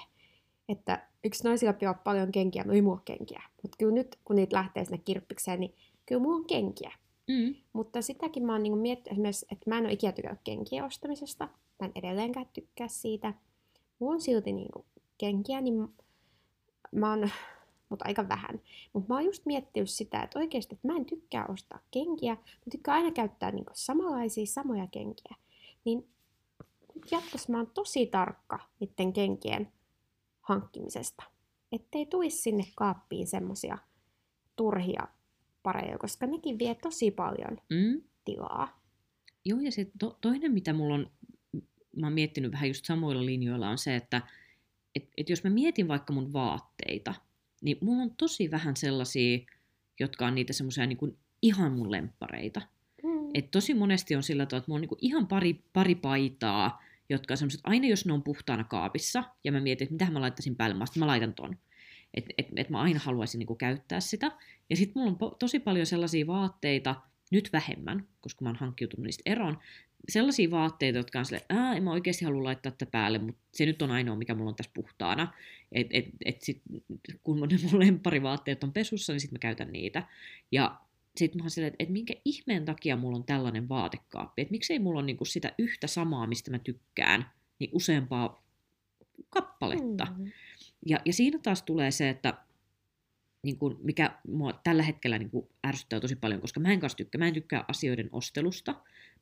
[0.68, 3.42] Että yksi naisilla pitää paljon kenkiä, no ei mulla ole kenkiä.
[3.62, 5.74] Mutta kyllä nyt, kun niitä lähtee sinne kirppikseen, niin
[6.06, 6.92] kyllä mulla on kenkiä.
[7.28, 7.54] Mm.
[7.72, 11.48] Mutta sitäkin mä oon niinku miettinyt että mä en ole ikinä tykännyt kenkien ostamisesta.
[11.80, 13.34] Mä en edelleenkään tykkää siitä.
[13.98, 14.84] Mulla on silti niinku
[15.18, 15.88] kenkiä, niin
[16.92, 17.30] mä oon,
[17.88, 18.60] mutta aika vähän.
[18.92, 22.34] Mutta mä oon just miettinyt sitä, että oikeasti että mä en tykkää ostaa kenkiä.
[22.34, 25.36] Mä tykkään aina käyttää niinku samanlaisia samoja kenkiä.
[25.84, 26.08] Niin
[27.10, 29.72] jatkossa mä oon tosi tarkka niiden kenkien
[30.40, 31.22] hankkimisesta.
[31.72, 33.78] Ettei tuisi sinne kaappiin semmosia
[34.56, 35.08] turhia
[35.64, 38.02] pareja, koska nekin vie tosi paljon mm.
[38.24, 38.80] tilaa.
[39.44, 41.10] Joo, ja se to, toinen, mitä mulla on,
[41.96, 44.22] mä oon miettinyt vähän just samoilla linjoilla, on se, että
[44.94, 47.14] et, et jos mä mietin vaikka mun vaatteita,
[47.62, 49.38] niin mulla on tosi vähän sellaisia,
[50.00, 52.62] jotka on niitä semmoisia niin ihan mun lemppareita.
[53.02, 53.30] Mm.
[53.34, 57.34] Et tosi monesti on sillä tavalla, että mulla on niin ihan pari, pari paitaa, jotka
[57.34, 60.56] on semmoiset, aina jos ne on puhtaana kaapissa, ja mä mietin, että mitä mä laittaisin
[60.56, 61.56] päälle, mä, mä laitan ton.
[62.14, 64.32] Että et, et mä aina haluaisin niin käyttää sitä.
[64.70, 66.94] Ja sitten mulla on po- tosi paljon sellaisia vaatteita,
[67.30, 69.58] nyt vähemmän, koska mä oon hankkiutunut niistä eroon,
[70.08, 73.66] sellaisia vaatteita, jotka on silleen, että en mä oikeasti halua laittaa tätä päälle, mutta se
[73.66, 75.32] nyt on ainoa, mikä mulla on tässä puhtaana.
[75.72, 76.62] Et, et, et sit,
[77.22, 80.02] kun ne mun lempparivaatteet on pesussa, niin sitten mä käytän niitä.
[80.52, 80.80] Ja
[81.16, 84.78] sitten mä oon silleen, että, että minkä ihmeen takia mulla on tällainen vaatekaappi, että miksei
[84.78, 88.44] mulla on niinku sitä yhtä samaa, mistä mä tykkään, niin useampaa
[89.30, 90.06] kappaletta.
[90.18, 90.32] Mm.
[90.86, 92.34] Ja, ja siinä taas tulee se, että
[93.42, 96.96] niin kuin, mikä mua tällä hetkellä niin kuin ärsyttää tosi paljon, koska mä en kanssa
[96.96, 98.74] tykkää, mä en tykkää asioiden ostelusta,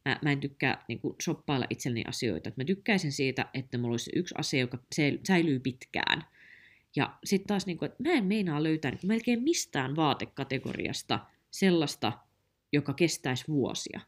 [0.04, 3.92] mä, mä en tykkää niin kuin, shoppailla itselleni asioita, että mä tykkäisin siitä, että mulla
[3.92, 4.78] olisi yksi asia, joka
[5.26, 6.24] säilyy pitkään.
[6.96, 11.26] Ja sitten taas, niin kuin, että mä en meinaa löytää niin kuin, melkein mistään vaatekategoriasta
[11.50, 12.12] sellaista,
[12.72, 14.00] joka kestäisi vuosia.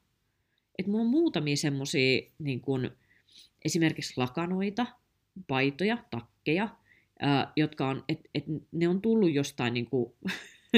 [0.79, 2.90] Et mulla on muutamia semmoisia niin kuin,
[3.64, 4.87] esimerkiksi lakanoita,
[5.47, 6.69] paitoja, takkeja,
[7.57, 10.13] jotka on, et, et ne on tullut jostain niin kuin,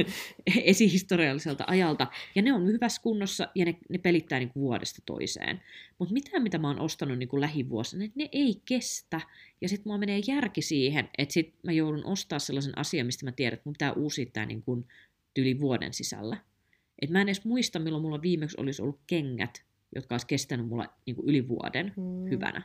[0.63, 5.63] esihistorialliselta ajalta, ja ne on hyvässä kunnossa, ja ne, ne pelittää niin kuin vuodesta toiseen.
[5.99, 9.21] Mutta mitään, mitä mä oon ostanut niin kuin lähivuosina, ne, ne ei kestä,
[9.61, 13.33] ja sitten mulla menee järki siihen, että sit mä joudun ostaa sellaisen asian, mistä mä
[13.33, 14.87] tiedän, että mun pitää uusia tämä niin kuin
[15.39, 16.37] yli vuoden sisällä.
[17.03, 20.87] Et mä en edes muista, milloin mulla viimeksi olisi ollut kengät, jotka olisi kestänyt mulla
[21.07, 22.31] niin kuin yli vuoden hmm.
[22.31, 22.63] hyvänä.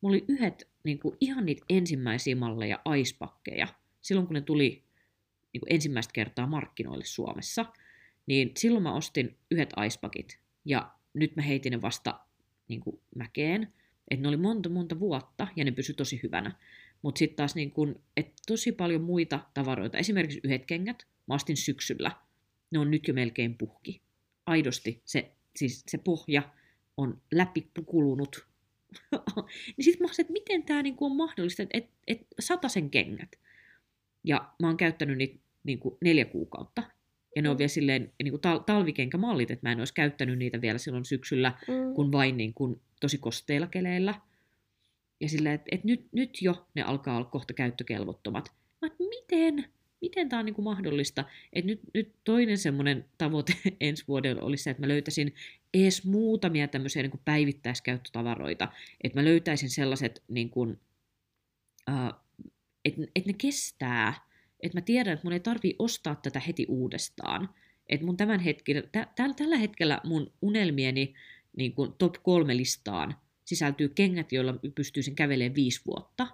[0.00, 3.66] Mulla oli yhdet niin kuin, ihan niitä ensimmäisiä malleja aispakkeja,
[4.00, 4.82] silloin kun ne tuli
[5.52, 7.64] niin kuin ensimmäistä kertaa markkinoille Suomessa,
[8.26, 12.20] niin silloin mä ostin yhdet aispakit, ja nyt mä heitin ne vasta
[12.68, 13.72] niin kuin mäkeen,
[14.10, 16.56] että ne oli monta monta vuotta, ja ne pysy tosi hyvänä.
[17.02, 21.56] Mutta sitten taas niin kun, et tosi paljon muita tavaroita, esimerkiksi yhdet kengät, mä ostin
[21.56, 22.10] syksyllä,
[22.70, 24.02] ne on nyt jo melkein puhki.
[24.46, 26.42] Aidosti se, siis se pohja
[26.96, 28.47] on läpikulunut.
[29.76, 32.26] niin sitten mä että miten tämä niinku on mahdollista, että et, et
[32.68, 33.36] sen kengät.
[34.24, 36.82] Ja mä oon käyttänyt niitä niinku neljä kuukautta.
[37.36, 37.58] Ja ne on mm.
[37.58, 41.94] vielä silleen niinku tal- talvikenkämallit, että mä en olisi käyttänyt niitä vielä silloin syksyllä, mm.
[41.94, 44.14] kun vain niinku tosi kosteilla keleillä.
[45.20, 48.52] Ja silleen, että et nyt, nyt jo ne alkaa olla kohta käyttökelvottomat.
[48.82, 49.64] Mä miten?
[50.00, 51.24] miten tämä on niin kuin mahdollista.
[51.52, 55.34] Et nyt, nyt toinen semmoinen tavoite ensi vuodella olisi se, että mä löytäisin
[55.74, 58.68] edes muutamia tämmöisiä niin kuin päivittäiskäyttötavaroita.
[59.04, 60.80] Että mä löytäisin sellaiset, niin kuin,
[61.90, 62.20] uh,
[62.84, 64.28] että et ne kestää.
[64.60, 67.48] Että mä tiedän, että mun ei tarvii ostaa tätä heti uudestaan.
[67.88, 71.14] Että mun tämän hetkellä, tä, tällä hetkellä mun unelmieni
[71.56, 76.26] niin kuin top kolme listaan sisältyy kengät, joilla pystyisin kävelemään viisi vuotta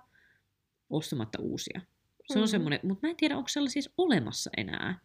[0.90, 1.80] ostamatta uusia.
[2.32, 2.48] Se on mm.
[2.48, 4.98] semmoinen, mutta mä en tiedä, onko sellaisia edes olemassa enää.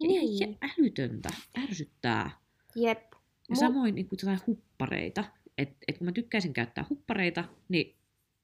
[0.00, 0.22] Ja niin.
[0.22, 2.30] ihan älytöntä, ärsyttää.
[2.76, 3.09] Jep.
[3.50, 5.24] Ja samoin niin kuin huppareita.
[5.58, 7.94] Että et kun mä tykkäisin käyttää huppareita, niin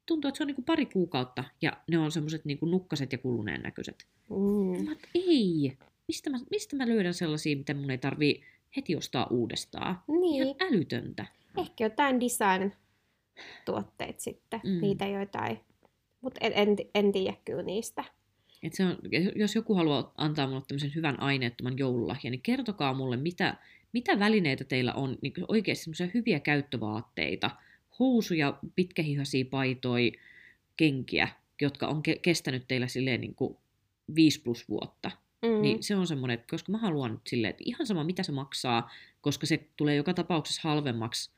[0.07, 3.19] tuntuu, että se on niin kuin pari kuukautta ja ne on semmoiset niin nukkaset ja
[3.19, 4.07] kuluneen näköiset.
[4.31, 4.85] Mm.
[4.85, 5.77] Mä et, ei,
[6.09, 8.43] mistä mä, mistä mä löydän sellaisia, mitä mun ei tarvii
[8.77, 9.99] heti ostaa uudestaan.
[10.09, 10.43] Niin.
[10.43, 11.27] Ihan älytöntä.
[11.59, 14.81] Ehkä jotain design-tuotteet sitten, mm.
[14.81, 15.61] niitä joitain
[16.27, 18.05] mutta en, en, en tiedä kyllä niistä.
[18.63, 18.99] Et se on,
[19.35, 23.57] jos joku haluaa antaa mulle tämmöisen hyvän aineettoman joululahjan, niin kertokaa mulle, mitä,
[23.97, 27.51] mitä välineitä teillä on, niin oikeasti semmoisia hyviä käyttövaatteita,
[27.99, 30.13] housuja, pitkähihaisia paitoja,
[30.77, 31.29] kenkiä,
[31.61, 33.57] jotka on ke- kestänyt teillä silleen niin kuin
[34.15, 35.11] 5 plus vuotta.
[35.43, 35.63] Mm.
[35.63, 38.33] Niin se on semmoinen, että koska mä haluan nyt silleen, että ihan sama mitä se
[38.33, 41.31] maksaa, koska se tulee joka tapauksessa halvemmaksi,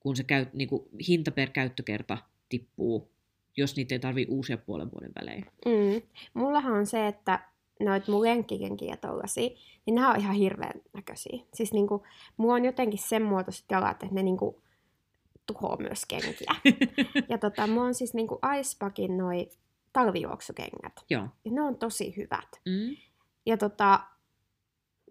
[0.00, 3.10] kun se käy, niin kuin hinta per käyttökerta tippuu
[3.56, 5.46] jos niitä ei tarvii uusia puolen vuoden välein.
[5.66, 6.02] Mm.
[6.34, 7.40] Mullahan on se, että
[7.80, 9.48] noit mun lenkkikenkiä tollasia,
[9.86, 11.38] niin nämä on ihan hirveän näköisiä.
[11.54, 12.02] Siis niinku,
[12.36, 14.62] mulla on jotenkin sen muotoiset jalat, että ne niinku
[15.46, 16.54] tuhoaa myös kenkiä.
[17.30, 19.48] ja tota, mulla on siis niinku Icepackin noi
[19.92, 20.92] talvijuoksukengät.
[21.10, 21.28] Joo.
[21.44, 22.48] Ja ne on tosi hyvät.
[22.66, 22.96] Mm.
[23.46, 24.00] Ja tota,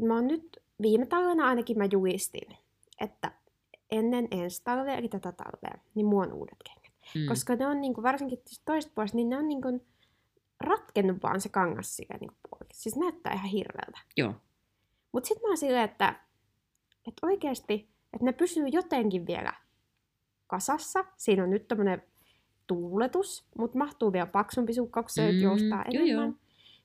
[0.01, 2.57] mä oon nyt viime talvena ainakin mä juistin,
[3.01, 3.31] että
[3.91, 6.93] ennen ensi talvea, eli tätä talvea, niin mulla on uudet kengät.
[7.15, 7.27] Mm.
[7.27, 9.67] Koska ne on niinku, varsinkin toista puolesta, niin ne on niinku
[10.59, 12.69] ratkennut vaan se kangas sillä niinku puolella.
[12.73, 13.99] Siis näyttää ihan hirveältä.
[14.17, 14.33] Joo.
[15.11, 16.09] Mut sit mä oon silleen, että,
[17.07, 19.53] että oikeesti, että ne pysyy jotenkin vielä
[20.47, 21.05] kasassa.
[21.17, 22.03] Siinä on nyt tämmönen
[22.67, 26.27] tuuletus, mutta mahtuu vielä paksumpi sukka, kun mm, joustaa enemmän.
[26.27, 26.33] Joo.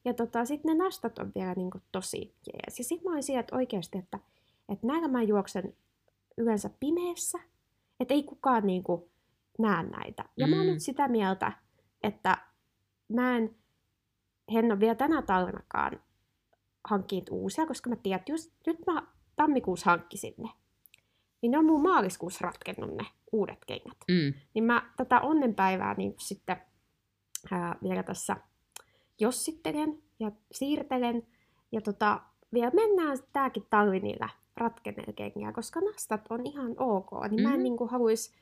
[0.04, 2.78] Ja tota, sitten ne nastat on vielä niinku tosi jees.
[2.78, 4.18] Ja sitten mä oon siellä, että oikeasti, että,
[4.68, 5.76] että näillä mä juoksen
[6.38, 7.38] yleensä pimeässä.
[8.00, 9.10] Että ei kukaan niinku
[9.58, 10.24] näe näitä.
[10.36, 10.50] Ja mm.
[10.50, 10.80] mä oon nyt mm.
[10.80, 11.52] sitä mieltä,
[12.02, 12.38] että
[13.08, 13.56] mä en,
[14.48, 16.00] en ole vielä tänä talvenakaan
[16.88, 19.02] hankkinut uusia, koska mä tiedän, että just nyt mä
[19.36, 20.48] tammikuussa hankkisin ne.
[21.42, 23.98] Niin ne on mun maaliskuussa ratkennut ne uudet kengät.
[24.08, 24.34] Mm.
[24.54, 26.56] Niin mä tätä onnenpäivää niin sitten
[27.50, 28.36] ää, vielä tässä
[29.20, 31.26] jossittelen ja siirtelen.
[31.72, 32.20] Ja tota,
[32.52, 37.54] vielä mennään tääkin talvi niillä ratkenneita kenkiä, koska nastat on ihan ok, niin mä en
[37.54, 37.62] Mhm.
[37.62, 38.32] niinku haluaisi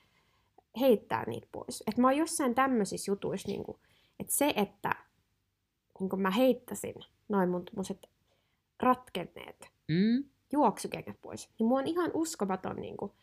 [0.81, 1.83] heittää niitä pois.
[1.87, 3.79] Et mä oon jossain tämmöisissä jutuissa, niinku,
[4.21, 4.91] että se, että
[6.03, 6.95] niinku mä heittäisin
[7.29, 7.65] noin mun
[8.83, 10.25] ratkenneet Mm.
[10.53, 13.15] juoksukengät pois, niin mulla on ihan uskomaton niinku,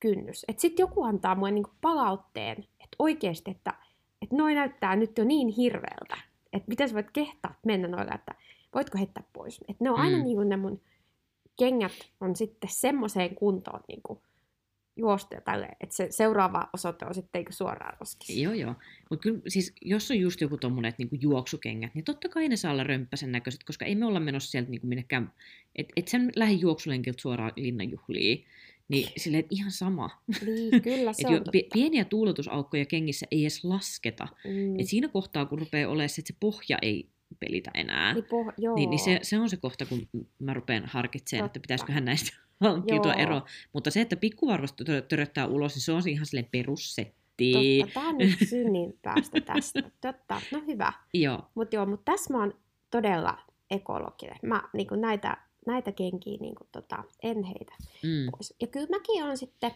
[0.00, 0.44] kynnys.
[0.48, 3.74] Että sitten joku antaa mulle niinku, palautteen, että oikeasti, että,
[4.22, 6.16] että noi näyttää nyt jo niin hirveältä,
[6.52, 8.34] että miten sä voit kehtaa mennä noilla, että
[8.74, 9.60] voitko heittää pois.
[9.68, 10.24] Että ne on aina Mm.
[10.24, 10.80] niinku, ne mun
[11.58, 14.22] kengät on sitten semmoiseen kuntoon niinku,
[14.96, 18.42] juostu ja tälleen, että se seuraava osoite on sitten suoraan roskissa.
[18.42, 18.74] Joo, joo.
[19.10, 22.56] Mutta kyllä siis, jos on just joku tommonen että niinku juoksukengät, niin totta kai ne
[22.56, 25.32] saa olla römppäsen näköiset, koska ei me olla menossa sieltä niinku minnekään,
[25.76, 28.44] että et sen lähde juoksulenkiltä suoraan linnanjuhliin.
[28.88, 30.22] Niin silleen, että ihan sama.
[30.46, 31.50] Niin, kyllä se on jo, totta.
[31.50, 34.28] pi- pieniä tuuletusaukkoja kengissä ei edes lasketa.
[34.44, 34.80] Mm.
[34.80, 37.08] Et siinä kohtaa, kun rupeaa olemaan se, että se pohja ei
[37.40, 38.74] pelitä enää, Niin, poh- joo.
[38.76, 41.60] niin, niin se, se on se kohta, kun mä rupean harkitsemaan, että Totta.
[41.60, 42.36] pitäisiköhän näistä
[42.86, 43.14] Joo.
[43.26, 43.42] ero.
[43.72, 47.80] Mutta se, että pikkuvarvasta tö- töröttää ulos, niin se on ihan silleen perussetti.
[47.84, 49.82] Totta, on nyt synnin päästä tästä.
[50.00, 50.92] Totta, no hyvä.
[51.14, 51.42] Joo.
[51.54, 52.54] Mutta joo, mutta tässä mä oon
[52.90, 53.38] todella
[53.70, 54.38] ekologinen.
[54.42, 57.72] Mä niinku näitä, näitä kenkiä niinku, tota, en heitä
[58.02, 58.30] Mm.
[58.30, 58.54] pois.
[58.60, 59.70] Ja kyllä mäkin on sitten,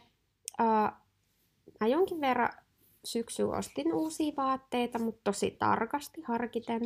[0.59, 1.01] ää,
[1.81, 2.51] mä jonkin verran
[3.05, 6.81] syksyllä ostin uusia vaatteita, mutta tosi tarkasti harkiten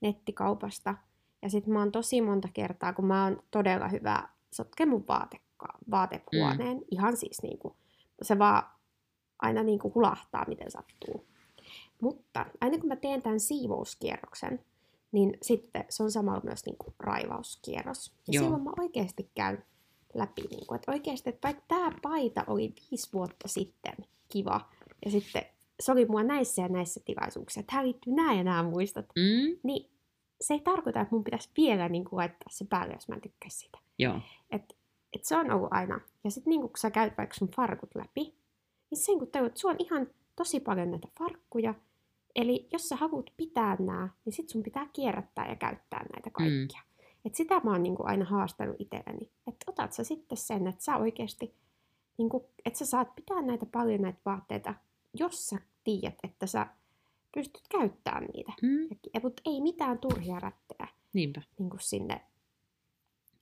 [0.00, 0.94] nettikaupasta.
[1.42, 5.04] Ja sitten mä oon tosi monta kertaa, kun mä oon todella hyvä sotke mun
[5.90, 6.76] vaatehuoneen.
[6.76, 6.84] Mm.
[6.90, 7.76] Ihan siis niinku,
[8.22, 8.62] se vaan
[9.38, 11.26] aina niinku hulahtaa, miten sattuu.
[12.00, 14.64] Mutta aina kun mä teen tämän siivouskierroksen,
[15.12, 18.06] niin sitten se on samalla myös niinku raivauskierros.
[18.06, 18.44] Ja Joo.
[18.44, 19.64] silloin mä oikeasti käyn
[20.14, 20.42] läpi.
[20.50, 23.94] Niinku, että oikeasti, että vaikka tämä paita oli viisi vuotta sitten
[24.28, 24.68] kiva,
[25.04, 25.42] ja sitten
[25.80, 29.58] se oli mua näissä ja näissä tilaisuuksissa, että tähän liittyy nämä ja nämä muistot, Mm.
[29.62, 29.90] niin
[30.40, 33.20] se ei tarkoita, että mun pitäisi vielä niin kuin, laittaa se päälle, jos mä en
[33.20, 33.78] tykkäisi siitä.
[33.98, 34.20] Joo.
[34.50, 34.76] Et,
[35.14, 36.00] et se on ollut aina.
[36.24, 38.34] Ja sitten niin kun sä käyt vaikka sun farkut läpi,
[38.90, 41.74] niin sen kun tajut, että sulla on ihan tosi paljon näitä farkkuja,
[42.34, 46.80] eli jos sä haluat pitää nämä, niin sit sun pitää kierrättää ja käyttää näitä kaikkia.
[46.80, 46.94] Mm.
[47.24, 49.30] Et sitä mä oon niin kuin aina haastanut itselleni.
[49.46, 51.54] Että otat sä sitten sen, että sä oikeasti,
[52.18, 54.74] niin kuin, että sä saat pitää näitä paljon näitä vaatteita,
[55.14, 56.66] jos sä tiedät, että sä
[57.34, 58.52] pystyt käyttämään niitä.
[58.62, 58.88] Mm.
[59.14, 61.42] Ja, mutta ei mitään turhia rättejä Niinpä.
[61.58, 62.20] niin kuin sinne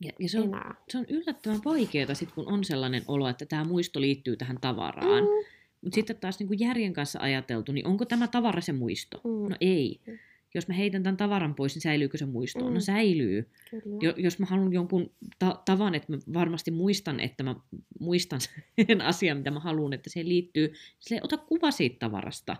[0.03, 0.75] Ja, ja se, on, enää.
[0.89, 5.23] se on yllättävän vaikeaa, sit, kun on sellainen olo, että tämä muisto liittyy tähän tavaraan.
[5.25, 5.45] Mm.
[5.83, 9.21] Mutta sitten taas niin kuin järjen kanssa ajateltu, niin onko tämä tavara se muisto?
[9.25, 9.51] Mm.
[9.51, 10.01] No ei.
[10.07, 10.19] Mm.
[10.55, 12.69] Jos mä heitän tämän tavaran pois, niin säilyykö se muisto?
[12.69, 12.75] Mm.
[12.75, 13.49] No säilyy.
[13.71, 13.99] Kyllä.
[14.01, 17.55] Jo, jos mä haluan jonkun ta- tavan, että mä varmasti muistan, että mä
[18.01, 18.41] muistan
[18.87, 22.57] sen asian, mitä mä haluan, että se liittyy, sille ota kuva siitä tavarasta.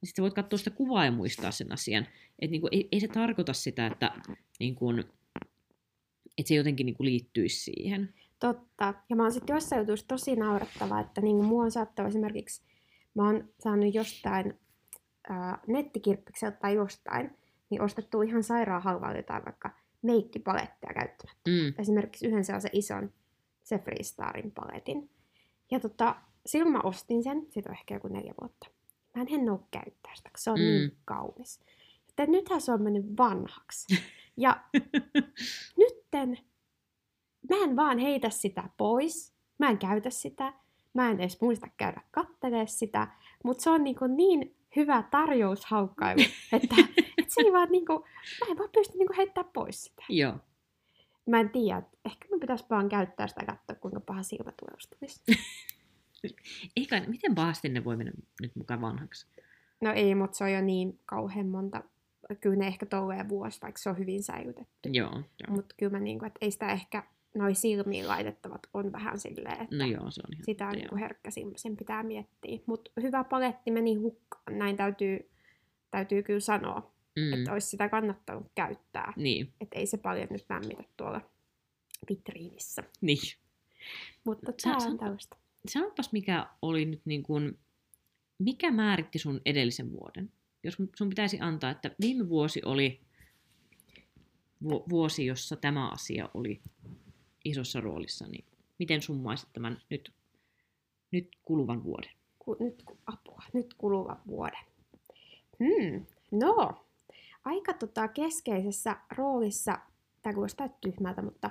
[0.00, 2.06] Ja sitten voit katsoa sitä kuvaa ja muistaa sen asian.
[2.38, 4.12] Et niinku, ei, ei se tarkoita sitä, että,
[4.60, 4.86] niinku,
[6.38, 8.14] että se jotenkin niinku liittyisi siihen.
[8.38, 8.94] Totta.
[9.08, 12.62] Ja mä oon sitten jossain jutuissa tosi naurettava, että niinku mua on saattanut esimerkiksi,
[13.14, 14.58] mä oon saanut jostain
[15.28, 17.30] ää, nettikirppikseltä tai jostain,
[17.70, 19.70] niin ostettu ihan sairaan halvalla jotain vaikka
[20.02, 21.50] meikkipaletteja käyttämättä.
[21.50, 21.74] Mm.
[21.78, 23.12] Esimerkiksi yhden sellaisen isten
[23.62, 25.10] se Freestarin paletin.
[25.70, 28.66] Ja tota, silloin mä ostin sen, siitä on ehkä joku neljä vuotta.
[29.16, 30.64] Mä en oo käyttää sitä, koska se on mm.
[30.64, 31.60] niin kaunis.
[32.18, 33.86] Joten nythän se on mennyt vanhaksi.
[34.40, 34.64] Ja
[35.78, 36.38] nytten
[37.50, 39.34] mä en vaan heitä sitä pois.
[39.58, 40.52] Mä en käytä sitä.
[40.94, 43.08] Mä en edes muista käydä kattelee sitä.
[43.44, 46.74] Mutta se on niinku niin hyvä tarjoushaukkailu, että,
[47.18, 47.92] että se ei vaan niinku,
[48.40, 50.02] mä en vaan pysty niinku heittämään pois sitä.
[50.08, 50.34] Joo.
[51.26, 55.22] Mä en tiedä, että ehkä mun pitäisi vaan käyttää sitä katsoa, kuinka paha silmätuleus tulisi.
[56.76, 59.26] Eikä, miten pahasti ne voi mennä nyt mukaan vanhaksi?
[59.80, 61.82] No ei, mutta se on jo niin kauhean monta.
[62.34, 64.88] Kyllä ne ehkä tolleen vuosi, vaikka se on hyvin säilytetty.
[64.92, 65.12] Joo.
[65.12, 65.56] joo.
[65.56, 67.02] Mutta kyllä mä niinku, että ei sitä ehkä
[67.34, 70.96] noi silmiin laitettavat on vähän silleen, että No joo, se on ihan sitä on niinku
[70.96, 72.58] herkkä sen pitää miettiä.
[72.66, 75.30] Mutta hyvä paletti meni hukkaan, näin täytyy,
[75.90, 77.32] täytyy kyllä sanoa, mm.
[77.32, 79.12] Että olisi sitä kannattanut käyttää.
[79.16, 81.20] Niin, Että ei se paljon nyt lämmitä tuolla
[82.10, 82.82] vitriinissä.
[83.00, 83.18] niin.
[84.24, 85.36] Mutta tämä on tällaista.
[85.68, 87.58] Sanopas, mikä oli nyt niin kuin,
[88.38, 90.32] mikä määritti sun edellisen vuoden?
[90.64, 93.00] Jos sun pitäisi antaa, että viime vuosi oli
[94.62, 96.60] vu- vuosi, jossa tämä asia oli
[97.44, 98.44] isossa roolissa, niin
[98.78, 100.12] miten summaisit tämän nyt,
[101.10, 102.10] nyt kuluvan vuoden?
[102.38, 104.64] ku, nyt apua, nyt kuluva vuoden.
[105.58, 106.86] Hmm, no,
[107.44, 109.78] aika tota, keskeisessä roolissa,
[110.22, 111.50] tämä kuulostaa tyhmältä, mutta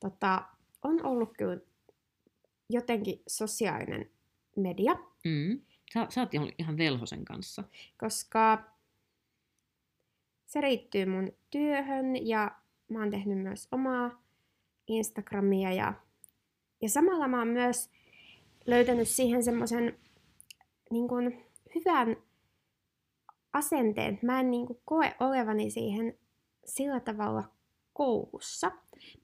[0.00, 0.44] tota,
[0.82, 1.60] on ollut kyllä
[2.70, 4.10] jotenkin sosiaalinen
[4.56, 5.60] media, Mm.
[5.92, 7.64] Sä, sä oot ihan, ihan velhosen kanssa.
[7.98, 8.64] koska
[10.46, 12.50] se riittyy mun työhön ja
[12.88, 14.22] mä oon tehnyt myös omaa
[14.86, 15.94] Instagramia ja
[16.80, 17.90] Ja samalla mä oon myös
[18.66, 19.98] löytänyt siihen semmoisen
[20.90, 21.44] niin
[21.74, 22.16] hyvän
[23.52, 24.18] asenteen.
[24.22, 26.18] Mä en niin kuin, koe olevani siihen
[26.64, 27.44] sillä tavalla
[27.92, 28.72] koulussa,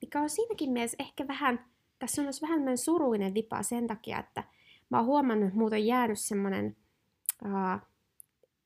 [0.00, 1.66] mikä on siinäkin mielessä ehkä vähän,
[1.98, 4.44] tässä on myös vähän surullinen vipa sen takia, että
[4.90, 6.76] mä oon huomannut, että muuten on jäänyt semmoinen,
[7.44, 7.88] uh,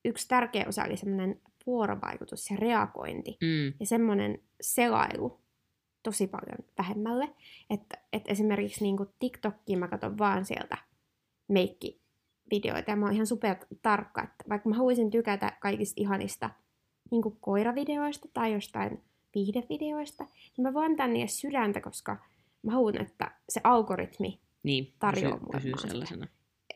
[0.05, 3.73] yksi tärkeä osa oli semmoinen vuorovaikutus ja reagointi Mm.
[3.79, 5.39] ja semmoinen selailu
[6.03, 7.29] tosi paljon vähemmälle.
[7.69, 10.77] Että, että esimerkiksi niin TikTokkiin mä katson vaan sieltä
[11.47, 16.49] meikkivideoita ja mä oon ihan super tarkka, että vaikka mä haluaisin tykätä kaikista ihanista
[17.11, 19.03] niin koiravideoista tai jostain
[19.35, 22.17] viihdevideoista, niin mä voin antaa niille sydäntä, koska
[22.61, 25.91] mä haluan, että se algoritmi, Niin, Tarjoaa pysyy, mulle pysyy vaan sitä.
[25.91, 26.27] sellaisena.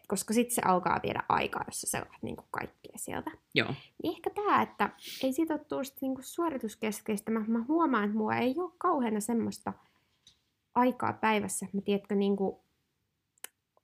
[0.07, 3.31] koska sitten se alkaa viedä aikaa, jos sä selaat niin kaikkea sieltä.
[3.55, 3.73] Joo.
[4.03, 4.89] Niin ehkä tämä, että
[5.23, 7.31] ei siitä ole tullut niinku suorituskeskeistä.
[7.31, 9.73] Mä, mä huomaan, että mulla ei ole kauheana semmoista
[10.75, 12.63] aikaa päivässä, että mä tiedätkö, niinku,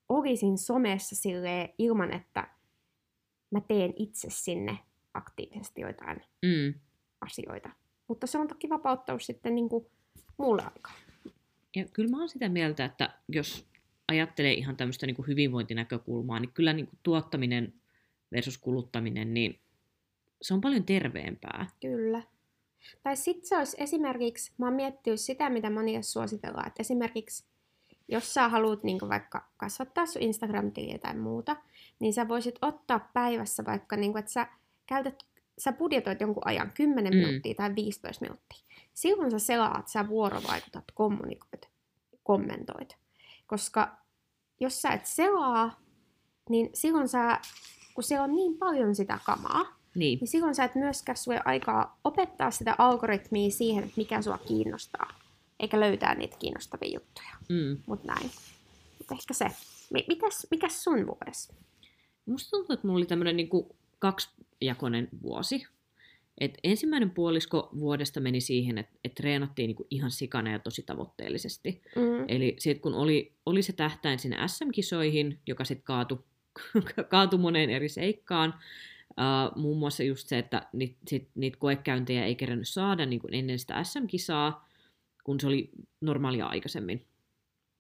[0.10, 2.48] olisin somessa silleen ilman, että
[3.52, 4.80] mä teen itse sinne
[5.14, 6.74] aktiivisesti joitain Mm.
[7.22, 7.70] asioita.
[8.08, 9.92] Mutta se on toki vapauttanut sitten niinku
[10.38, 10.94] mulle aikaa.
[11.76, 13.68] Ja kyllä mä oon sitä mieltä, että jos
[14.08, 17.74] ajattelee ihan tämmöistä niin hyvinvointinäkökulmaa, niin kyllä niin kuin tuottaminen
[18.32, 19.60] versus kuluttaminen, niin
[20.42, 21.68] se on paljon terveempää.
[21.82, 22.22] Kyllä.
[23.04, 27.46] Tai sitten se olisi esimerkiksi, mä oon miettinyt sitä, mitä monille suositellaan, että esimerkiksi
[28.08, 31.56] jos sä haluat niin vaikka kasvattaa sun Instagram-tiliä tai muuta,
[32.00, 34.48] niin sä voisit ottaa päivässä vaikka, niin kuin, että sä
[34.86, 35.24] käytät,
[35.58, 37.20] sä budjetoit jonkun ajan 10 Mm.
[37.20, 38.60] minuuttia tai 15 minuuttia.
[38.94, 41.70] Silloin sä selaat, sä vuorovaikutat, kommunikoit,
[42.24, 42.98] kommentoit.
[43.48, 43.98] Koska
[44.60, 45.80] jos sä et selaa,
[46.50, 47.40] niin silloin sä,
[47.94, 52.00] kun siellä on niin paljon sitä kamaa, Niin, niin silloin sä et myöskään sulle aikaa
[52.04, 55.08] opettaa sitä algoritmia siihen, että mikä sua kiinnostaa,
[55.60, 57.30] eikä löytää niitä kiinnostavia juttuja.
[57.50, 57.78] mm.
[57.86, 58.32] Mut näin.
[59.00, 59.52] Mut ehkä se.
[59.94, 61.54] Mi- Mitäs, mikäs sun vuodessa?
[62.26, 63.50] Musta tuntuu, että mulla oli tämmöinen niin
[64.00, 65.68] kaksijakoinen vuosi.
[66.38, 71.82] Et ensimmäinen puolisko vuodesta meni siihen, että et treenattiin niin ihan sikana ja tosi tavoitteellisesti.
[71.96, 72.26] Mm.
[72.28, 76.20] Eli sit kun oli, oli se tähtäin sinne SM-kisoihin, joka sitten kaatui,
[77.10, 78.54] kaatui moneen eri seikkaan,
[79.10, 83.34] uh, muun muassa just se, että niitä sit, niit koekäyntejä ei kerännyt saada niin kuin
[83.34, 84.70] ennen sitä SM-kisaa,
[85.24, 85.70] kun se oli
[86.02, 87.06] normaalia aikaisemmin.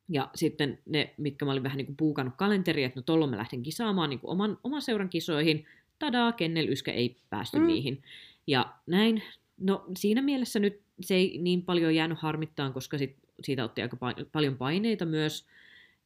[0.09, 3.37] Ja sitten ne, mitkä mä olin vähän niin kuin puukannut kalenteriin, että no tolloin mä
[3.37, 5.65] lähden kisaamaan niin kuin oman, oman seuran kisoihin,
[5.99, 7.67] tadaa, Kennel Yskä ei päästy mm.
[7.67, 8.03] niihin.
[8.47, 9.23] Ja näin,
[9.57, 13.97] no siinä mielessä nyt se ei niin paljon jäänyt harmittaan, koska sit, siitä otti aika
[13.97, 15.45] pa- paljon paineita myös,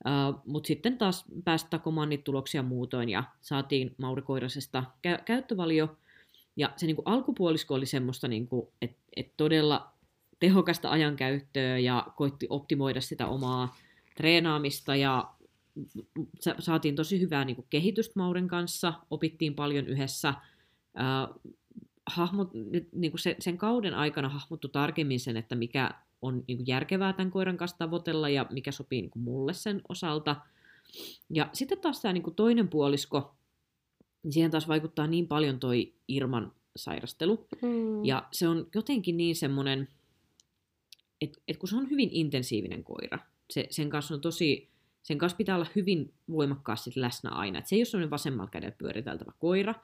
[0.06, 5.98] uh, mutta sitten taas pääsi takomaan niitä tuloksia muutoin ja saatiin Mauri Koirasesta kä- käyttövalio.
[6.56, 9.92] Ja se niinku alkupuolisko oli semmoista, niinku, että et todella
[10.40, 13.76] tehokasta ajankäyttöä ja koitti optimoida sitä omaa
[14.16, 15.32] treenaamista ja
[16.40, 20.30] sa- saatiin tosi hyvää niin kuin kehitystä Mauren kanssa, opittiin paljon yhdessä.
[20.30, 21.40] Äh,
[22.10, 22.50] hahmot,
[22.92, 25.92] niin kuin se, sen kauden aikana hahmottu tarkemmin sen, että mikä
[26.22, 29.82] on niin kuin järkevää tämän koiran kanssa tavoitella ja mikä sopii niin kuin mulle sen
[29.90, 30.36] osalta.
[31.30, 33.36] Ja sitten taas tämä niin kuin toinen puolisko,
[34.24, 37.48] niin siihen taas vaikuttaa niin paljon toi Irman sairastelu.
[37.62, 38.06] Mm.
[38.06, 39.88] Ja se on jotenkin niin semmoinen,
[41.22, 43.20] että et kun se on hyvin intensiivinen koira,
[43.50, 44.70] se, sen kanssa on tosi,
[45.04, 47.60] sen kanssa pitää olla hyvin voimakkaasti läsnä aina.
[47.60, 49.76] Et se ei ole semmoinen vasemmalla kädellä pyöriteltävä koira.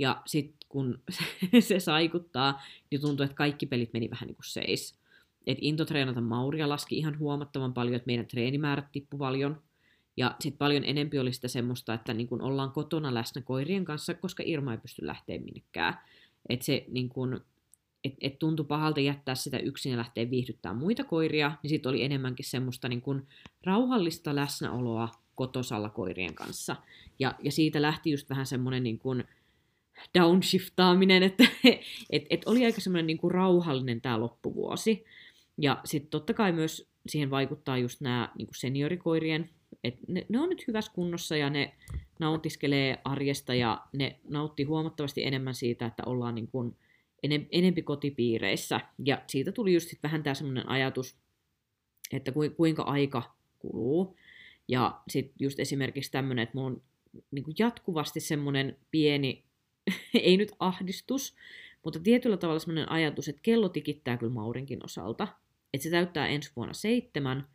[0.00, 0.98] Ja sitten kun
[1.68, 4.94] se saikuttaa, niin tuntuu, että kaikki pelit meni vähän niin kuin seis.
[5.46, 9.62] Et into treenata Mauria laski ihan huomattavan paljon, että meidän treenimäärät tippu paljon.
[10.16, 14.14] Ja sitten paljon enempi oli sitä semmoista, että niin kun ollaan kotona läsnä koirien kanssa,
[14.14, 15.98] koska Irma ei pysty lähteä minnekään.
[16.48, 17.40] Että se niin kun,
[18.04, 22.04] et, et tuntui pahalta jättää sitä yksin ja lähteä viihdyttämään muita koiria, niin sitten oli
[22.04, 23.26] enemmänkin semmoista niin kun
[23.64, 26.76] rauhallista läsnäoloa kotosalla koirien kanssa.
[27.18, 29.24] Ja, ja siitä lähti just vähän semmoinen niin kun
[30.18, 31.44] downshiftaaminen, että
[32.10, 35.04] et, et oli aika semmoinen niin kuin rauhallinen tämä loppuvuosi.
[35.58, 39.50] Ja sitten totta kai myös siihen vaikuttaa just nämä niin seniorikoirien,
[39.84, 41.74] että ne, ne on nyt hyvässä kunnossa ja ne
[42.18, 46.76] nautiskelee arjesta ja ne nauttii huomattavasti enemmän siitä, että ollaan niin kuin
[47.22, 48.80] enem, enempi kotipiireissä.
[49.04, 51.16] Ja siitä tuli just sit vähän tämä semmoinen ajatus,
[52.12, 54.16] että ku, kuinka aika kuluu.
[54.68, 56.82] Ja sitten just esimerkiksi tämmöinen, että mulla on
[57.30, 59.44] niin jatkuvasti semmoinen pieni,
[60.14, 61.34] ei nyt ahdistus,
[61.84, 65.28] mutta tietyllä tavalla semmoinen ajatus, että kello tikittää kyllä Maurinkin osalta.
[65.74, 67.46] Että se täyttää ensi vuonna seitsemän,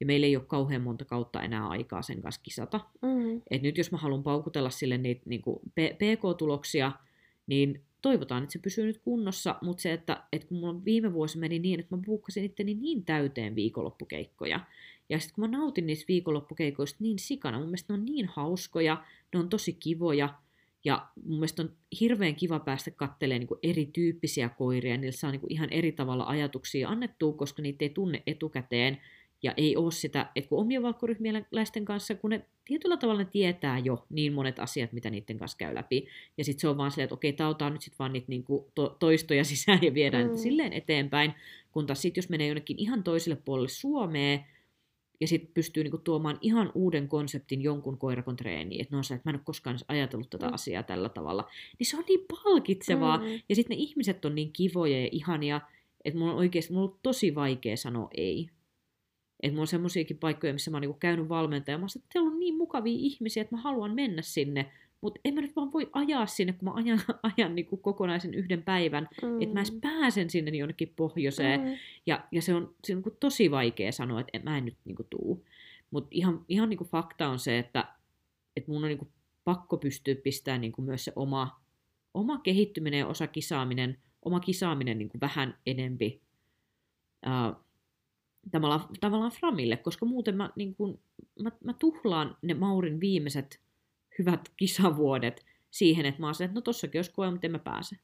[0.00, 2.80] ja meillä ei ole kauhean monta kautta enää aikaa sen kanssa kisata.
[3.02, 3.42] Mm.
[3.50, 6.92] Et nyt jos mä haluan paukutella sille niitä niin kuin PK-tuloksia,
[7.46, 11.38] niin toivotaan, että se pysyy nyt kunnossa, mutta se, että, että kun mulla viime vuosi
[11.38, 14.60] meni niin, että mä buukkasin itteni niin täyteen viikonloppukeikkoja,
[15.08, 19.04] Ja sitten kun mä nautin niistä viikonloppukeikoista niin sikana, mun mielestä ne on niin hauskoja,
[19.34, 20.34] ne on tosi kivoja,
[20.84, 25.70] ja mun mielestä on hirveän kiva päästä katselemaan niin erityyppisiä koiria, niillä saa niin ihan
[25.70, 29.00] eri tavalla ajatuksia annettua, koska niitä ei tunne etukäteen,
[29.44, 33.78] ja ei ole sitä, että kun omien valkkoryhmiläisten kanssa, kun ne tietyllä tavalla ne tietää
[33.78, 36.06] jo niin monet asiat, mitä niiden kanssa käy läpi.
[36.38, 38.96] Ja sitten se on vaan silleen, että okei, tautaa nyt sitten vaan niitä niinku to-
[38.98, 40.36] toistoja sisään ja viedään mm.
[40.36, 41.34] silleen eteenpäin.
[41.72, 44.44] Kun taas sitten jos menee jonnekin ihan toiselle puolelle Suomeen,
[45.20, 49.28] ja sitten pystyy niinku tuomaan ihan uuden konseptin jonkun koirakon treeniin, että no se, että
[49.28, 50.54] mä en ole koskaan ajatellut tätä mm.
[50.54, 53.18] asiaa tällä tavalla, niin se on niin palkitsevaa.
[53.18, 53.24] Mm.
[53.48, 55.60] Ja sitten ne ihmiset on niin kivoja ja ihania,
[56.04, 58.50] että mulla on oikeasti mulla on tosi vaikea sanoa ei.
[59.42, 61.78] Että mulla on semmoisiakin paikkoja, missä mä oon niinku käynyt valmentaja.
[61.78, 64.72] Mä oon että teillä on niin mukavia ihmisiä, että mä haluan mennä sinne.
[65.04, 67.00] Mutta en mä nyt vaan voi ajaa sinne, kun mä ajan,
[67.36, 69.08] ajan niinku kokonaisen yhden päivän.
[69.22, 69.42] Mm.
[69.42, 71.60] Että mä edes pääsen sinne jonnekin pohjoiseen.
[71.60, 71.76] Mm.
[72.06, 75.04] Ja, ja se on, se on niinku tosi vaikea sanoa, että mä en nyt niinku
[75.10, 75.44] tuu.
[75.90, 77.88] Mutta ihan, ihan niinku fakta on se, että,
[78.56, 79.08] että mun on niinku
[79.44, 81.60] pakko pystyä pistämään niinku myös se oma,
[82.14, 86.20] oma kehittyminen ja osa kisaaminen, oma kisaaminen niinku vähän enempi
[87.26, 87.64] uh,
[88.50, 90.98] tavallaan, tavallaan Framille, koska muuten mä, niin kun,
[91.42, 93.63] mä, mä tuhlaan ne Maurin viimeiset
[94.18, 97.96] hyvät kisavuodet siihen, että mä oon että no tossakin olisi koe, mutta en mä pääse.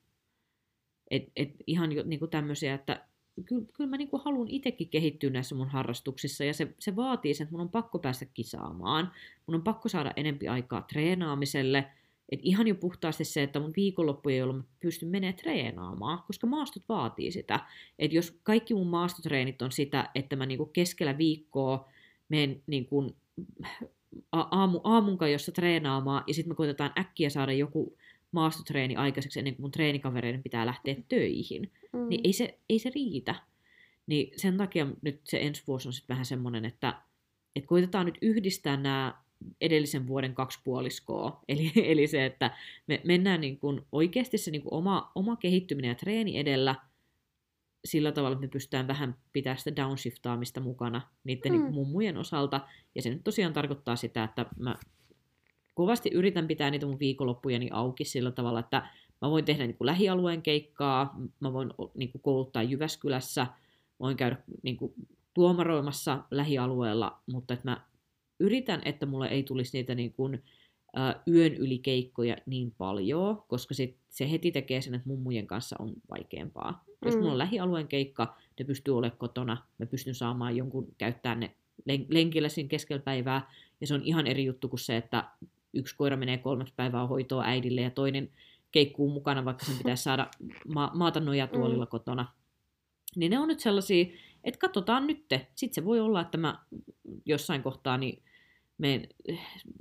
[1.11, 3.07] Et, et ihan jo, niin tämmöisiä, että
[3.45, 7.45] kyllä, kyllä mä niin haluan itsekin kehittyä näissä mun harrastuksissa, ja se, se vaatii sen,
[7.45, 9.13] että mun on pakko päästä kisaamaan,
[9.47, 11.91] mun on pakko saada enempi aikaa treenaamiselle,
[12.31, 16.83] et ihan jo puhtaasti se, että mun viikonloppuja, jolloin mä pystyn menemään treenaamaan, koska maastot
[16.89, 17.61] vaatii sitä.
[17.99, 21.89] Että jos kaikki mun maastotreenit on sitä, että mä niinku keskellä viikkoa
[22.29, 23.17] menen niinku
[24.33, 27.97] aamu, aamun jossa treenaamaan, ja sitten me koitetaan äkkiä saada joku
[28.33, 32.09] maastotreeni aikaiseksi ennen kuin mun treenikavereiden pitää lähteä töihin, mm.
[32.09, 33.35] niin ei se, ei se riitä.
[34.07, 36.95] Niin sen takia nyt se ensi vuosi on sitten vähän semmoinen, että,
[37.57, 39.15] että koitetaan nyt yhdistää nämä
[39.61, 41.41] edellisen vuoden kaksi puoliskoa.
[41.49, 42.57] Eli, eli se, että
[42.87, 46.75] me mennään niin kuin oikeasti se niin kuin oma, oma kehittyminen ja treeni edellä
[47.85, 51.53] sillä tavalla, että me pystytään vähän pitää sitä downshiftaamista mukana niiden mm.
[51.53, 52.61] niin kuin mummujen osalta.
[52.95, 54.77] Ja se nyt tosiaan tarkoittaa sitä, että mä
[55.75, 59.87] kovasti yritän pitää niitä mun viikonloppujeni auki sillä tavalla, että mä voin tehdä niin kuin
[59.87, 63.47] lähialueen keikkaa, mä voin niin kuin kouluttaa Jyväskylässä,
[64.01, 64.93] voin käydä niin kuin
[65.35, 67.85] tuomaroimassa lähialueella, mutta että mä
[68.41, 70.43] yritän, että mulle ei tulisi niitä niin kuin,
[70.97, 75.77] ä, yön yli keikkoja niin paljon, koska sit se heti tekee sen, että mummujen kanssa
[75.79, 76.85] on vaikeampaa.
[76.87, 77.07] Mm.
[77.07, 81.55] Jos mulla on lähialueen keikka, ne pystyy olemaan kotona, mä pystyn saamaan jonkun käyttää ne
[81.91, 85.25] len- lenkillä siinä keskellä päivää, ja se on ihan eri juttu kuin se, että
[85.73, 88.31] yksi koira menee kolmeksi päivää hoitoa äidille ja toinen
[88.73, 90.27] keikkuu mukana, vaikka sen pitäisi saada
[90.69, 91.91] ma- maata nojatuolilla mm.
[91.91, 92.27] kotona.
[93.17, 94.07] Niin ne on nyt sellaisia,
[94.45, 95.25] että katsotaan nyt.
[95.55, 96.59] Sitten se voi olla, että mä
[97.27, 98.23] jossain kohtaa niin
[98.81, 99.09] menen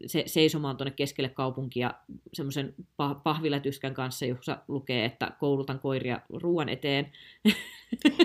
[0.05, 1.93] se, seisomaan tuonne keskelle kaupunkia
[2.33, 7.11] semmoisen pah- pahvilätyskän kanssa, jossa lukee, että koulutan koiria ruoan eteen.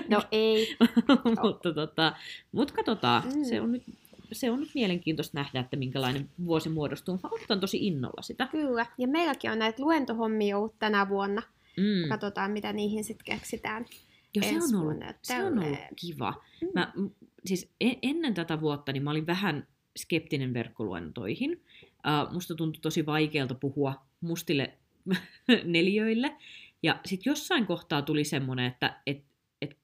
[0.09, 0.77] No ei.
[1.43, 2.15] mutta, tota,
[2.51, 3.23] mut katsotaan.
[3.23, 3.43] Mm.
[3.43, 3.83] Se, on nyt,
[4.31, 7.19] se on nyt mielenkiintoista nähdä, että minkälainen vuosi muodostuu.
[7.23, 8.47] Mä odotan tosi innolla sitä.
[8.51, 8.85] Kyllä.
[8.97, 11.41] Ja meilläkin on näitä luentohommia ollut tänä vuonna.
[11.77, 12.09] Mm.
[12.09, 13.85] Katsotaan, mitä niihin sitten keksitään.
[14.35, 16.33] Joo, se on, ollut, se on ollut kiva.
[16.61, 16.67] Mm.
[16.73, 16.93] Mä,
[17.45, 19.67] siis e-, ennen tätä vuotta niin mä olin vähän
[19.97, 21.51] skeptinen verkkoluentoihin.
[21.51, 24.73] Uh, musta tuntui tosi vaikealta puhua mustille
[25.63, 26.35] neliöille.
[26.83, 29.23] Ja sitten jossain kohtaa tuli semmoinen, että et,
[29.61, 29.77] et,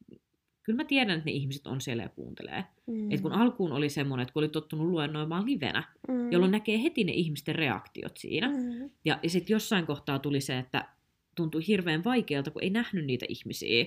[0.64, 2.64] kyllä mä tiedän, että ne ihmiset on siellä ja kuuntelee.
[2.88, 3.12] Mm.
[3.12, 6.32] Et kun alkuun oli semmoinen, että kun oli tottunut luennoimaan livenä, mm.
[6.32, 8.48] jolloin näkee heti ne ihmisten reaktiot siinä.
[8.48, 8.90] Mm.
[9.06, 10.88] Ja, ja sitten jossain kohtaa tuli se, että
[11.36, 13.86] tuntui hirveän vaikealta, kun ei nähnyt niitä ihmisiä.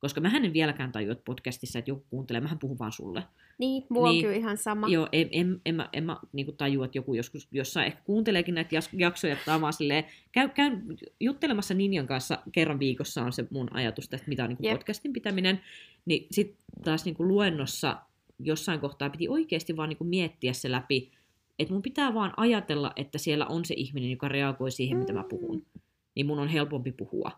[0.00, 3.22] Koska mä en vieläkään tajua, että podcastissa, että joku kuuntelee, mähän puhun vaan sulle.
[3.58, 4.88] Niin, mulla niin, on kyllä ihan sama.
[4.88, 8.54] Joo, en, en, en, mä, en mä niin tajua, että joku joskus jossain ehkä kuunteleekin
[8.54, 10.82] näitä jaksoja, että vaan silleen, käy, käyn
[11.20, 14.78] juttelemassa Ninjan kanssa kerran viikossa on se mun ajatus tästä, mitä on niin yep.
[14.78, 15.60] podcastin pitäminen.
[16.06, 17.96] Niin sitten taas niin luennossa
[18.38, 21.12] jossain kohtaa piti oikeasti vaan niin miettiä se läpi,
[21.58, 25.00] että mun pitää vaan ajatella, että siellä on se ihminen, joka reagoi siihen, mm.
[25.00, 25.56] mitä mä puhun.
[25.56, 25.80] Mm.
[26.14, 27.30] Niin mun on helpompi puhua.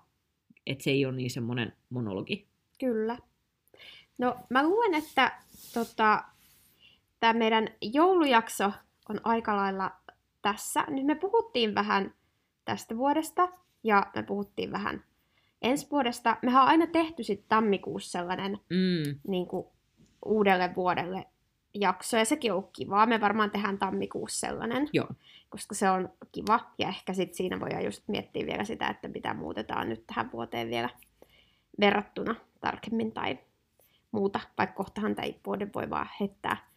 [0.66, 2.49] Että se ei ole niin semmoinen monologi.
[2.80, 3.18] Kyllä.
[4.18, 5.32] No mä luulen, että
[5.74, 6.24] tota,
[7.20, 8.72] tämä meidän joulujakso
[9.08, 9.90] on aika lailla
[10.42, 10.84] tässä.
[10.88, 12.14] Nyt me puhuttiin vähän
[12.64, 13.48] tästä vuodesta
[13.84, 15.04] ja me puhuttiin vähän
[15.62, 16.36] ensi vuodesta.
[16.42, 19.20] Mehän on aina tehty sitten tammikuussa sellainen mm.
[19.28, 19.66] niin kuin,
[20.24, 21.26] uudelle vuodelle
[21.74, 23.06] jakso, ja sekin on ollut kivaa.
[23.06, 25.08] Me varmaan tehdään tammikuussa sellainen, Joo.
[25.48, 26.60] koska se on kiva.
[26.78, 30.70] Ja ehkä sitten siinä voidaan just miettiä vielä sitä, että mitä muutetaan nyt tähän vuoteen
[30.70, 30.88] vielä
[31.80, 33.38] verrattuna tarkemmin tai
[34.12, 36.68] muuta, vaikka kohtahan tämä vuoden voi vaan heittää,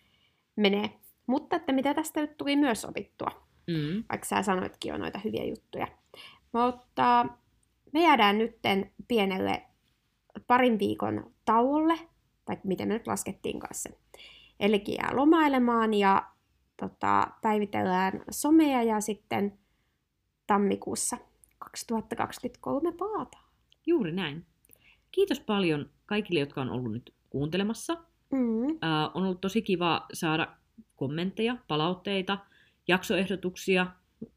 [0.55, 0.99] menee.
[1.27, 4.03] Mutta että mitä tästä nyt tuli myös opittua, Mm.
[4.09, 5.88] vaikka sä sanoitkin jo noita hyviä juttuja.
[6.51, 7.25] Mutta
[7.93, 9.63] me jäädään nytten pienelle
[10.47, 11.99] parin viikon tauolle,
[12.45, 13.89] tai miten me nyt laskettiin kanssa.
[14.59, 16.23] Eli jää lomailemaan ja
[16.77, 19.59] tota, päivitellään somea ja sitten
[20.47, 21.17] tammikuussa
[21.59, 23.45] 2023 palataan.
[23.86, 24.45] Juuri näin.
[25.14, 27.97] Kiitos paljon kaikille, jotka on ollut nyt kuuntelemassa.
[28.32, 28.78] Mm.
[28.82, 30.47] Ää, on ollut tosi kiva saada
[30.95, 32.38] kommentteja, palautteita,
[32.88, 33.88] jaksoehdotuksia.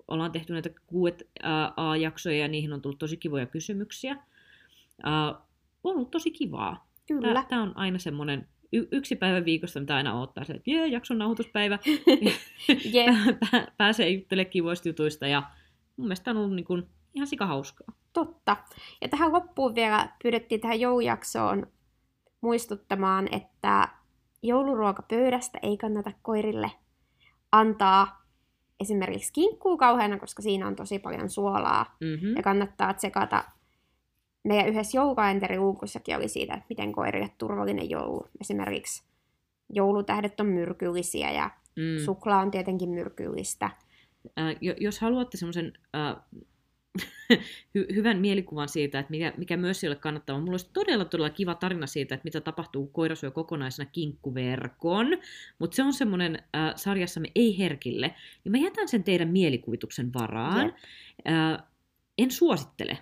[0.08, 1.28] Ollaan tehty näitä kuudet
[1.76, 4.16] A-jaksoja ja niihin on tullut tosi kivoja kysymyksiä.
[5.02, 5.28] Ää,
[5.84, 6.88] on ollut tosi kivaa.
[7.08, 7.44] Kyllä.
[7.48, 11.18] Tämä on aina semmoinen y- yksi päivä viikosta, mitä aina odottaa se, että jee, jakson
[11.18, 11.78] nauhoituspäivä.
[13.50, 15.42] Pää- Pääsee juttelemaan kivoista jutuista ja
[15.96, 16.82] mun mielestä on ollut niin kuin
[17.14, 17.96] ihan sika hauskaa.
[18.16, 18.56] Totta.
[19.02, 21.66] Ja tähän loppuun vielä pyydettiin tähän joulujaksoon
[22.40, 23.88] muistuttamaan, että
[24.42, 26.70] jouluruokapöydästä ei kannata koirille
[27.52, 28.26] antaa
[28.80, 31.96] esimerkiksi kinkkuu kauheana, koska siinä on tosi paljon suolaa.
[32.00, 32.36] Mm-hmm.
[32.36, 33.44] Ja kannattaa tsekata.
[34.44, 38.26] Meidän yhdessä joulukalenteriluukussakin oli siitä, että miten koirille turvallinen joulu.
[38.40, 39.04] Esimerkiksi
[39.70, 42.04] joulutähdet on myrkyllisiä ja Mm.
[42.04, 43.70] suklaa on tietenkin myrkyllistä.
[44.60, 46.16] Jo- jos haluatte semmoisen äh,
[47.78, 51.30] hy- hyvän mielikuvan siitä, että mikä, mikä myös ei ole kannattavaa, mulla olisi todella todella
[51.30, 55.06] kiva tarina siitä, että mitä tapahtuu, kun koira syö kokonaisena kinkkuverkon,
[55.58, 60.72] mutta se on semmoinen äh, sarjassamme ei herkille, niin mä jätän sen teidän mielikuvituksen varaan.
[61.28, 61.66] Äh,
[62.18, 62.98] en suosittele.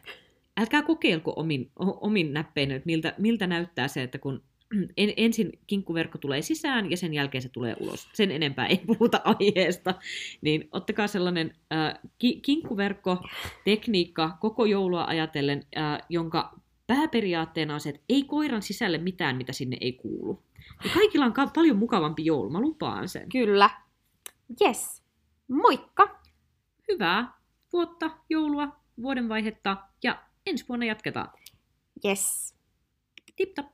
[0.57, 4.43] Älkää kokeilko omin, o- omin näppein, että miltä, miltä näyttää se, että kun
[4.97, 8.09] en, ensin kinkkuverkko tulee sisään ja sen jälkeen se tulee ulos.
[8.13, 9.95] Sen enempää ei puhuta aiheesta.
[10.41, 18.03] Niin ottakaa sellainen äh, ki, kinkkuverkko-tekniikka koko joulua ajatellen, äh, jonka pääperiaatteena on se, että
[18.09, 20.43] ei koiran sisälle mitään, mitä sinne ei kuulu.
[20.85, 23.29] Ja kaikilla on ka- paljon mukavampi joulu, mä lupaan sen.
[23.29, 23.71] Kyllä.
[24.61, 25.03] Yes.
[25.49, 26.21] Moikka!
[26.93, 27.33] Hyvää
[27.73, 31.29] vuotta, joulua, vuodenvaihetta ja ensi vuonna jatketaan.
[32.05, 32.55] Yes.
[33.37, 33.74] Tip top!